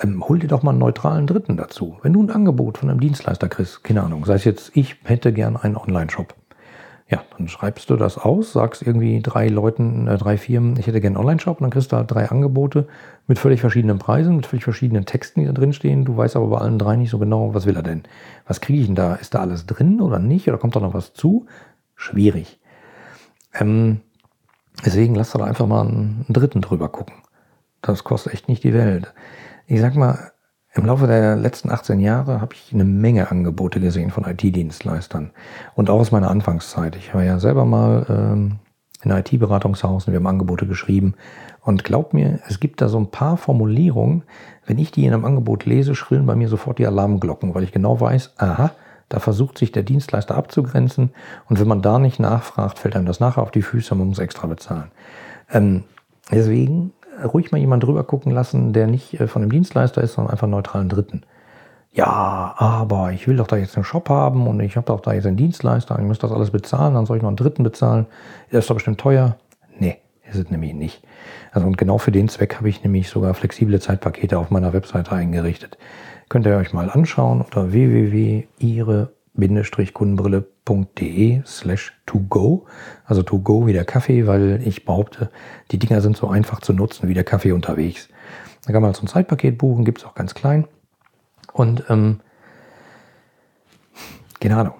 Ähm, 0.00 0.28
hol 0.28 0.38
dir 0.38 0.48
doch 0.48 0.62
mal 0.62 0.70
einen 0.70 0.80
neutralen 0.80 1.26
Dritten 1.26 1.56
dazu. 1.56 1.98
Wenn 2.02 2.12
du 2.12 2.22
ein 2.22 2.30
Angebot 2.30 2.78
von 2.78 2.90
einem 2.90 3.00
Dienstleister 3.00 3.48
kriegst, 3.48 3.82
keine 3.82 4.02
Ahnung, 4.02 4.24
sei 4.24 4.34
es 4.34 4.44
jetzt, 4.44 4.76
ich 4.76 4.96
hätte 5.04 5.32
gern 5.32 5.56
einen 5.56 5.76
Online-Shop. 5.76 6.34
Ja, 7.08 7.22
dann 7.36 7.48
schreibst 7.48 7.88
du 7.88 7.96
das 7.96 8.18
aus, 8.18 8.52
sagst 8.52 8.82
irgendwie 8.82 9.20
drei 9.22 9.48
Leuten, 9.48 10.06
äh, 10.08 10.18
drei 10.18 10.36
Firmen, 10.36 10.76
ich 10.78 10.86
hätte 10.86 11.00
gerne 11.00 11.16
einen 11.16 11.24
Online-Shop 11.24 11.60
und 11.60 11.64
dann 11.64 11.70
kriegst 11.70 11.90
du 11.90 11.96
halt 11.96 12.10
drei 12.10 12.28
Angebote 12.28 12.86
mit 13.28 13.38
völlig 13.38 13.60
verschiedenen 13.60 13.98
Preisen, 13.98 14.36
mit 14.36 14.46
völlig 14.46 14.64
verschiedenen 14.64 15.04
Texten, 15.04 15.40
die 15.40 15.46
da 15.46 15.52
drin 15.52 15.74
stehen. 15.74 16.06
Du 16.06 16.16
weißt 16.16 16.34
aber 16.34 16.48
bei 16.48 16.58
allen 16.58 16.78
drei 16.78 16.96
nicht 16.96 17.10
so 17.10 17.18
genau, 17.18 17.54
was 17.54 17.66
will 17.66 17.76
er 17.76 17.82
denn? 17.82 18.02
Was 18.46 18.60
kriege 18.60 18.80
ich 18.80 18.86
denn 18.86 18.94
da? 18.94 19.14
Ist 19.14 19.34
da 19.34 19.40
alles 19.40 19.66
drin 19.66 20.00
oder 20.00 20.18
nicht? 20.18 20.48
Oder 20.48 20.58
kommt 20.58 20.74
da 20.74 20.80
noch 20.80 20.94
was 20.94 21.12
zu? 21.12 21.46
Schwierig. 21.94 22.58
Ähm, 23.52 24.00
deswegen 24.84 25.14
lass 25.14 25.32
da 25.32 25.44
einfach 25.44 25.66
mal 25.66 25.82
einen, 25.82 26.24
einen 26.26 26.32
dritten 26.34 26.62
drüber 26.62 26.88
gucken. 26.88 27.16
Das 27.82 28.02
kostet 28.02 28.32
echt 28.32 28.48
nicht 28.48 28.64
die 28.64 28.74
Welt. 28.74 29.12
Ich 29.66 29.80
sag 29.80 29.94
mal, 29.94 30.32
im 30.72 30.86
Laufe 30.86 31.06
der 31.06 31.36
letzten 31.36 31.70
18 31.70 32.00
Jahre 32.00 32.40
habe 32.40 32.54
ich 32.54 32.72
eine 32.72 32.84
Menge 32.84 33.30
Angebote 33.30 33.78
gesehen 33.78 34.10
von 34.10 34.24
IT-Dienstleistern. 34.24 35.32
Und 35.74 35.90
auch 35.90 36.00
aus 36.00 36.12
meiner 36.12 36.30
Anfangszeit. 36.30 36.96
Ich 36.96 37.14
war 37.14 37.24
ja 37.24 37.38
selber 37.38 37.66
mal 37.66 38.06
ähm, 38.08 38.58
in 39.02 39.12
einem 39.12 39.20
IT-Beratungshaus 39.20 40.06
und 40.06 40.12
wir 40.12 40.18
haben 40.18 40.26
Angebote 40.26 40.66
geschrieben. 40.66 41.14
Und 41.62 41.84
glaubt 41.84 42.14
mir, 42.14 42.40
es 42.48 42.60
gibt 42.60 42.80
da 42.80 42.88
so 42.88 42.98
ein 42.98 43.10
paar 43.10 43.36
Formulierungen, 43.36 44.22
wenn 44.66 44.78
ich 44.78 44.90
die 44.90 45.04
in 45.04 45.12
einem 45.12 45.24
Angebot 45.24 45.66
lese, 45.66 45.94
schrillen 45.94 46.26
bei 46.26 46.34
mir 46.34 46.48
sofort 46.48 46.78
die 46.78 46.86
Alarmglocken, 46.86 47.54
weil 47.54 47.62
ich 47.62 47.72
genau 47.72 48.00
weiß, 48.00 48.34
aha, 48.38 48.72
da 49.08 49.20
versucht 49.20 49.58
sich 49.58 49.72
der 49.72 49.82
Dienstleister 49.82 50.34
abzugrenzen. 50.34 51.10
Und 51.48 51.60
wenn 51.60 51.68
man 51.68 51.82
da 51.82 51.98
nicht 51.98 52.20
nachfragt, 52.20 52.78
fällt 52.78 52.96
einem 52.96 53.06
das 53.06 53.20
nachher 53.20 53.42
auf 53.42 53.50
die 53.50 53.62
Füße 53.62 53.92
und 53.94 53.98
man 53.98 54.08
muss 54.08 54.18
extra 54.18 54.46
bezahlen. 54.46 54.90
Ähm, 55.50 55.84
deswegen 56.30 56.92
ruhig 57.24 57.52
mal 57.52 57.58
jemand 57.58 57.84
drüber 57.84 58.04
gucken 58.04 58.32
lassen, 58.32 58.72
der 58.72 58.86
nicht 58.86 59.18
äh, 59.20 59.28
von 59.28 59.42
dem 59.42 59.50
Dienstleister 59.50 60.02
ist, 60.02 60.14
sondern 60.14 60.32
einfach 60.32 60.46
neutralen 60.46 60.88
Dritten. 60.88 61.22
Ja, 61.98 62.54
aber 62.58 63.10
ich 63.10 63.26
will 63.26 63.38
doch 63.38 63.48
da 63.48 63.56
jetzt 63.56 63.74
einen 63.74 63.82
Shop 63.82 64.08
haben 64.08 64.46
und 64.46 64.60
ich 64.60 64.76
habe 64.76 64.86
doch 64.86 65.00
da 65.00 65.14
jetzt 65.14 65.26
einen 65.26 65.36
Dienstleister, 65.36 65.98
ich 65.98 66.04
muss 66.04 66.20
das 66.20 66.30
alles 66.30 66.52
bezahlen, 66.52 66.94
dann 66.94 67.06
soll 67.06 67.16
ich 67.16 67.24
noch 67.24 67.28
einen 67.28 67.36
Dritten 67.36 67.64
bezahlen. 67.64 68.06
Das 68.52 68.60
ist 68.60 68.70
doch 68.70 68.76
bestimmt 68.76 69.00
teuer. 69.00 69.36
Nee, 69.80 69.96
ist 70.30 70.36
es 70.36 70.48
nämlich 70.48 70.74
nicht. 70.74 71.02
Also 71.50 71.66
und 71.66 71.76
genau 71.76 71.98
für 71.98 72.12
den 72.12 72.28
Zweck 72.28 72.54
habe 72.54 72.68
ich 72.68 72.84
nämlich 72.84 73.08
sogar 73.08 73.34
flexible 73.34 73.80
Zeitpakete 73.80 74.38
auf 74.38 74.52
meiner 74.52 74.72
Webseite 74.72 75.10
eingerichtet. 75.10 75.76
Könnt 76.28 76.46
ihr 76.46 76.56
euch 76.56 76.72
mal 76.72 76.88
anschauen 76.88 77.40
unter 77.40 77.72
www.ihre 77.72 79.10
ihre-kundenbrille.de 79.36 81.42
slash 81.46 81.92
to 82.06 82.20
go. 82.28 82.66
Also 83.06 83.24
to 83.24 83.40
go 83.40 83.66
wie 83.66 83.72
der 83.72 83.84
Kaffee, 83.84 84.28
weil 84.28 84.62
ich 84.64 84.84
behaupte, 84.84 85.30
die 85.72 85.80
Dinger 85.80 86.00
sind 86.00 86.16
so 86.16 86.28
einfach 86.28 86.60
zu 86.60 86.72
nutzen 86.72 87.08
wie 87.08 87.14
der 87.14 87.24
Kaffee 87.24 87.50
unterwegs. 87.50 88.08
Da 88.66 88.72
kann 88.72 88.82
man 88.82 88.94
so 88.94 89.02
ein 89.02 89.08
Zeitpaket 89.08 89.58
buchen, 89.58 89.84
gibt 89.84 89.98
es 89.98 90.04
auch 90.04 90.14
ganz 90.14 90.34
klein. 90.34 90.68
Und 91.52 91.84
ähm, 91.88 92.20
keine 94.40 94.56
Ahnung. 94.56 94.74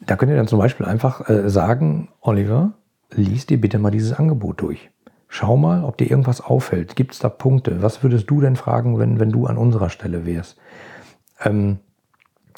Da 0.00 0.16
könnt 0.16 0.30
ihr 0.30 0.36
dann 0.36 0.48
zum 0.48 0.58
Beispiel 0.58 0.86
einfach 0.86 1.28
äh, 1.28 1.48
sagen, 1.50 2.08
Oliver, 2.20 2.72
lies 3.10 3.46
dir 3.46 3.60
bitte 3.60 3.78
mal 3.78 3.90
dieses 3.90 4.12
Angebot 4.12 4.60
durch. 4.60 4.90
Schau 5.28 5.56
mal, 5.56 5.84
ob 5.84 5.96
dir 5.98 6.10
irgendwas 6.10 6.40
auffällt. 6.40 6.96
Gibt 6.96 7.12
es 7.12 7.18
da 7.20 7.28
Punkte? 7.28 7.82
Was 7.82 8.02
würdest 8.02 8.28
du 8.28 8.40
denn 8.40 8.56
fragen, 8.56 8.98
wenn, 8.98 9.20
wenn 9.20 9.30
du 9.30 9.46
an 9.46 9.58
unserer 9.58 9.90
Stelle 9.90 10.26
wärst? 10.26 10.58
Ähm, 11.44 11.78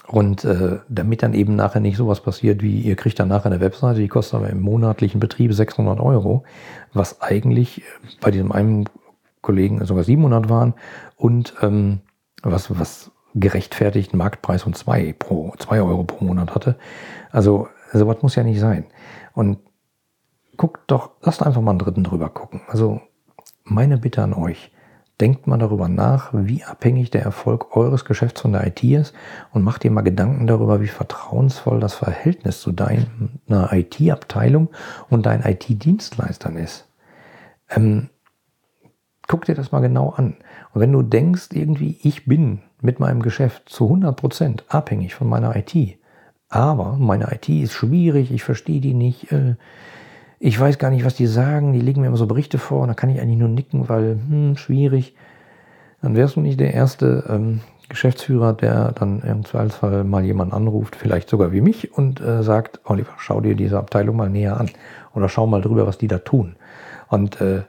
und 0.09 0.45
äh, 0.45 0.79
damit 0.89 1.23
dann 1.23 1.35
eben 1.35 1.55
nachher 1.55 1.81
nicht 1.81 1.97
sowas 1.97 2.21
passiert, 2.21 2.63
wie 2.63 2.81
ihr 2.81 2.97
kriegt 2.97 3.21
dann 3.21 3.29
nachher 3.29 3.47
eine 3.47 3.61
Webseite, 3.61 4.01
die 4.01 4.09
kostet 4.09 4.35
aber 4.35 4.51
im 4.51 4.61
monatlichen 4.61 5.21
Betrieb 5.21 5.53
600 5.53 6.01
Euro, 6.01 6.45
was 6.93 7.23
eigentlich 7.23 7.83
bei 8.21 8.31
diesem 8.31 8.53
einen 8.53 8.89
Kollegen 9.43 9.85
sogar 9.85 10.05
700 10.05 10.49
waren 10.49 10.75
und 11.17 11.55
ähm, 11.63 12.01
was, 12.43 12.79
was 12.79 13.12
gerechtfertigten 13.35 14.19
Marktpreis 14.19 14.63
von 14.63 14.75
2 14.75 15.15
pro, 15.19 15.55
2 15.59 15.81
Euro 15.83 16.05
pro 16.05 16.25
Monat 16.25 16.55
hatte. 16.55 16.77
Also 17.31 17.69
sowas 17.93 18.23
muss 18.23 18.37
ja 18.37 18.43
nicht 18.43 18.61
sein. 18.61 18.85
Und 19.35 19.59
guckt 20.57 20.83
doch, 20.89 21.11
lasst 21.23 21.43
einfach 21.43 21.63
mal 21.63 21.71
einen 21.71 21.79
dritten 21.79 22.05
drüber 22.05 22.29
gucken. 22.29 22.61
Also 22.69 23.01
meine 23.65 23.99
Bitte 23.99 24.23
an 24.23 24.35
euch, 24.35 24.71
denkt 25.21 25.47
mal 25.47 25.59
darüber 25.59 25.89
nach, 25.89 26.31
wie 26.33 26.65
abhängig 26.65 27.11
der 27.11 27.23
Erfolg 27.23 27.77
eures 27.77 28.05
Geschäfts 28.05 28.41
von 28.41 28.53
der 28.53 28.67
IT 28.67 28.83
ist 28.83 29.15
und 29.53 29.63
macht 29.63 29.85
dir 29.85 29.91
mal 29.91 30.03
Gedanken 30.03 30.47
darüber, 30.47 30.81
wie 30.81 30.89
vertrauensvoll 30.89 31.81
das 31.81 31.95
Verhältnis 31.95 32.61
zu 32.61 32.73
deiner 32.73 33.73
IT-Abteilung 33.73 34.69
und 35.11 35.27
deinen 35.27 35.45
IT-Dienstleistern 35.45 36.57
ist. 36.57 36.89
Ähm, 37.71 38.11
guck 39.29 39.45
dir 39.45 39.55
das 39.55 39.73
mal 39.73 39.81
genau 39.81 40.11
an. 40.11 40.37
Und 40.75 40.81
wenn 40.81 40.93
du 40.93 41.03
denkst, 41.03 41.51
irgendwie, 41.53 41.99
ich 42.03 42.27
bin 42.27 42.63
mit 42.83 43.01
meinem 43.01 43.23
Geschäft 43.23 43.69
zu 43.69 43.91
100% 43.91 44.65
abhängig 44.69 45.15
von 45.15 45.29
meiner 45.29 45.57
IT, 45.57 45.99
aber 46.53 46.97
meine 46.99 47.33
IT 47.33 47.49
ist 47.49 47.73
schwierig, 47.73 48.31
ich 48.31 48.45
verstehe 48.45 48.83
die 48.83 48.93
nicht, 48.93 49.33
äh, 49.33 49.55
ich 50.39 50.59
weiß 50.61 50.79
gar 50.79 50.91
nicht, 50.91 51.05
was 51.05 51.15
die 51.15 51.27
sagen, 51.27 51.73
die 51.73 51.81
legen 51.81 52.03
mir 52.03 52.09
immer 52.09 52.17
so 52.19 52.27
Berichte 52.27 52.59
vor 52.59 52.83
und 52.83 52.89
da 52.89 52.95
kann 52.95 53.09
ich 53.09 53.21
eigentlich 53.21 53.39
nur 53.39 53.49
nicken, 53.49 53.89
weil, 53.89 54.19
hm, 54.29 54.57
schwierig. 54.57 55.15
Dann 56.03 56.17
wärst 56.17 56.37
du 56.37 56.41
nicht 56.41 56.61
der 56.61 56.75
erste 56.75 57.25
ähm, 57.29 57.61
Geschäftsführer, 57.89 58.53
der 58.53 58.93
dann 58.93 59.23
im 59.23 59.45
Zweifelsfall 59.45 60.05
mal 60.05 60.25
jemanden 60.25 60.53
anruft, 60.53 60.97
vielleicht 60.97 61.31
sogar 61.31 61.53
wie 61.53 61.61
mich, 61.61 61.97
und 61.97 62.21
äh, 62.21 62.43
sagt, 62.43 62.81
Oliver, 62.85 63.13
schau 63.19 63.41
dir 63.41 63.55
diese 63.55 63.79
Abteilung 63.79 64.17
mal 64.17 64.29
näher 64.29 64.59
an. 64.59 64.69
Oder 65.15 65.29
schau 65.29 65.47
mal 65.47 65.63
drüber, 65.63 65.87
was 65.87 65.97
die 65.97 66.09
da 66.09 66.19
tun. 66.19 66.57
Und 67.09 67.41
äh, 67.41 67.63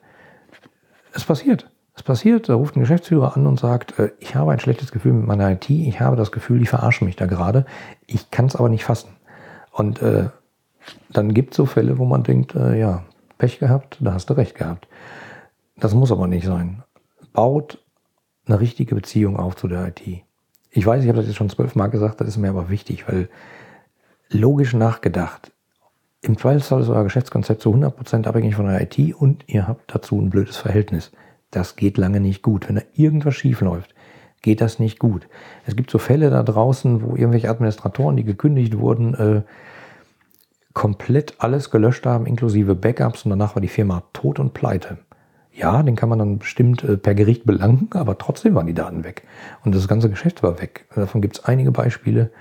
es 1.13 1.23
passiert. 1.23 1.69
Es 1.95 2.01
passiert, 2.01 2.49
da 2.49 2.56
ruft 2.56 2.75
ein 2.75 2.79
Geschäftsführer 2.79 3.36
an 3.36 3.45
und 3.45 3.60
sagt, 3.60 3.99
äh, 3.99 4.12
ich 4.19 4.36
habe 4.36 4.51
ein 4.51 4.60
schlechtes 4.60 4.91
Gefühl 4.91 5.13
mit 5.13 5.27
meiner 5.27 5.51
IT, 5.51 5.69
ich 5.69 5.99
habe 5.99 6.15
das 6.15 6.32
Gefühl, 6.32 6.60
die 6.60 6.65
verarschen 6.65 7.06
mich 7.06 7.15
da 7.15 7.25
gerade, 7.25 7.65
ich 8.08 8.32
kann 8.32 8.45
es 8.45 8.56
aber 8.56 8.69
nicht 8.69 8.84
fassen. 8.84 9.10
Und 9.71 10.01
äh, 10.01 10.29
dann 11.12 11.34
gibt 11.34 11.51
es 11.51 11.58
so 11.58 11.65
Fälle, 11.65 11.97
wo 11.97 12.06
man 12.06 12.23
denkt, 12.23 12.56
äh, 12.56 12.79
ja, 12.79 13.03
Pech 13.38 13.60
gehabt, 13.60 13.97
da 13.99 14.13
hast 14.13 14.29
du 14.29 14.34
recht 14.34 14.56
gehabt. 14.56 14.88
Das 15.77 15.93
muss 15.93 16.12
aber 16.12 16.27
nicht 16.27 16.45
sein. 16.45 16.84
Baut 17.34 17.79
eine 18.45 18.60
richtige 18.60 18.95
Beziehung 18.95 19.38
auf 19.38 19.56
zu 19.56 19.67
der 19.67 19.88
IT. 19.88 20.01
Ich 20.69 20.86
weiß, 20.86 21.03
ich 21.03 21.10
habe 21.10 21.17
das 21.17 21.27
jetzt 21.27 21.36
schon 21.36 21.49
zwölfmal 21.49 21.89
gesagt, 21.89 22.19
das 22.21 22.27
ist 22.27 22.38
mir 22.38 22.49
aber 22.49 22.69
wichtig, 22.69 23.08
weil 23.08 23.29
logisch 24.29 24.73
nachgedacht, 24.73 25.51
im 26.21 26.38
Zweifelsfall 26.38 26.82
ist 26.82 26.89
euer 26.89 27.03
Geschäftskonzept 27.03 27.62
zu 27.62 27.73
100% 27.73 28.27
abhängig 28.27 28.56
von 28.56 28.65
der 28.65 28.82
IT 28.82 29.13
und 29.13 29.43
ihr 29.47 29.67
habt 29.67 29.93
dazu 29.93 30.19
ein 30.19 30.29
blödes 30.29 30.56
Verhältnis. 30.56 31.12
Das 31.54 31.76
geht 31.76 32.00
lange 32.00 32.20
nicht 32.20 32.42
gut. 32.42 32.68
Wenn 32.68 32.78
da 32.78 32.82
irgendwas 32.96 33.36
schief 33.36 33.62
läuft, 33.62 33.94
geht 34.42 34.60
das 34.60 34.80
nicht 34.80 34.98
gut. 34.98 35.28
Es 35.68 35.76
gibt 35.76 35.92
so 35.92 36.00
Fälle 36.00 36.32
da 36.32 36.42
draußen, 36.42 37.04
wo 37.04 37.16
irgendwelche 37.16 37.50
Administratoren, 37.50 38.18
die 38.18 38.24
gekündigt 38.24 38.80
wurden, 38.80 39.13
äh, 39.13 39.42
komplett 40.74 41.36
alles 41.38 41.70
gelöscht 41.70 42.08
haben, 42.08 42.26
inklusive 42.26 42.74
Backups 42.74 43.24
und 43.24 43.30
danach 43.30 43.56
war 43.56 43.62
die 43.62 43.68
Firma 43.68 44.02
tot 44.13 44.39
und 44.39 44.56
pleite. 44.56 44.98
Ja, 45.52 45.84
den 45.84 45.96
kann 45.96 46.10
man 46.10 46.18
dann 46.18 46.39
bestimmt 46.39 46.84
äh, 46.84 46.98
per 46.98 47.13
Gericht 47.13 47.46
belangen, 47.46 47.88
aber 47.94 48.18
trotzdem 48.18 48.56
waren 48.56 48.66
die 48.66 48.74
Daten 48.74 49.04
weg. 49.04 49.28
Und 49.63 49.76
das 49.76 49.88
ganze 49.88 50.10
Geschäft 50.10 50.42
war 50.42 50.60
weg. 50.60 50.88
Davon 50.96 51.22
gibt 51.22 51.38
es 51.38 51.46
einige 51.46 51.72
Beispiele. 51.72 52.32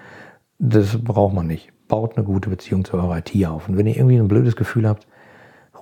Das 0.59 0.97
braucht 1.05 1.35
man 1.35 1.47
nicht. 1.47 1.71
Baut 1.87 2.17
eine 2.17 2.25
gute 2.25 2.49
Beziehung 2.49 2.87
zu 2.87 2.97
eurer 2.97 3.19
IT 3.19 3.47
auf. 3.47 3.69
Und 3.69 3.77
wenn 3.77 3.87
ihr 3.87 3.97
irgendwie 3.97 4.17
ein 4.17 4.29
blödes 4.29 4.57
Gefühl 4.57 4.89
habt, 4.89 5.07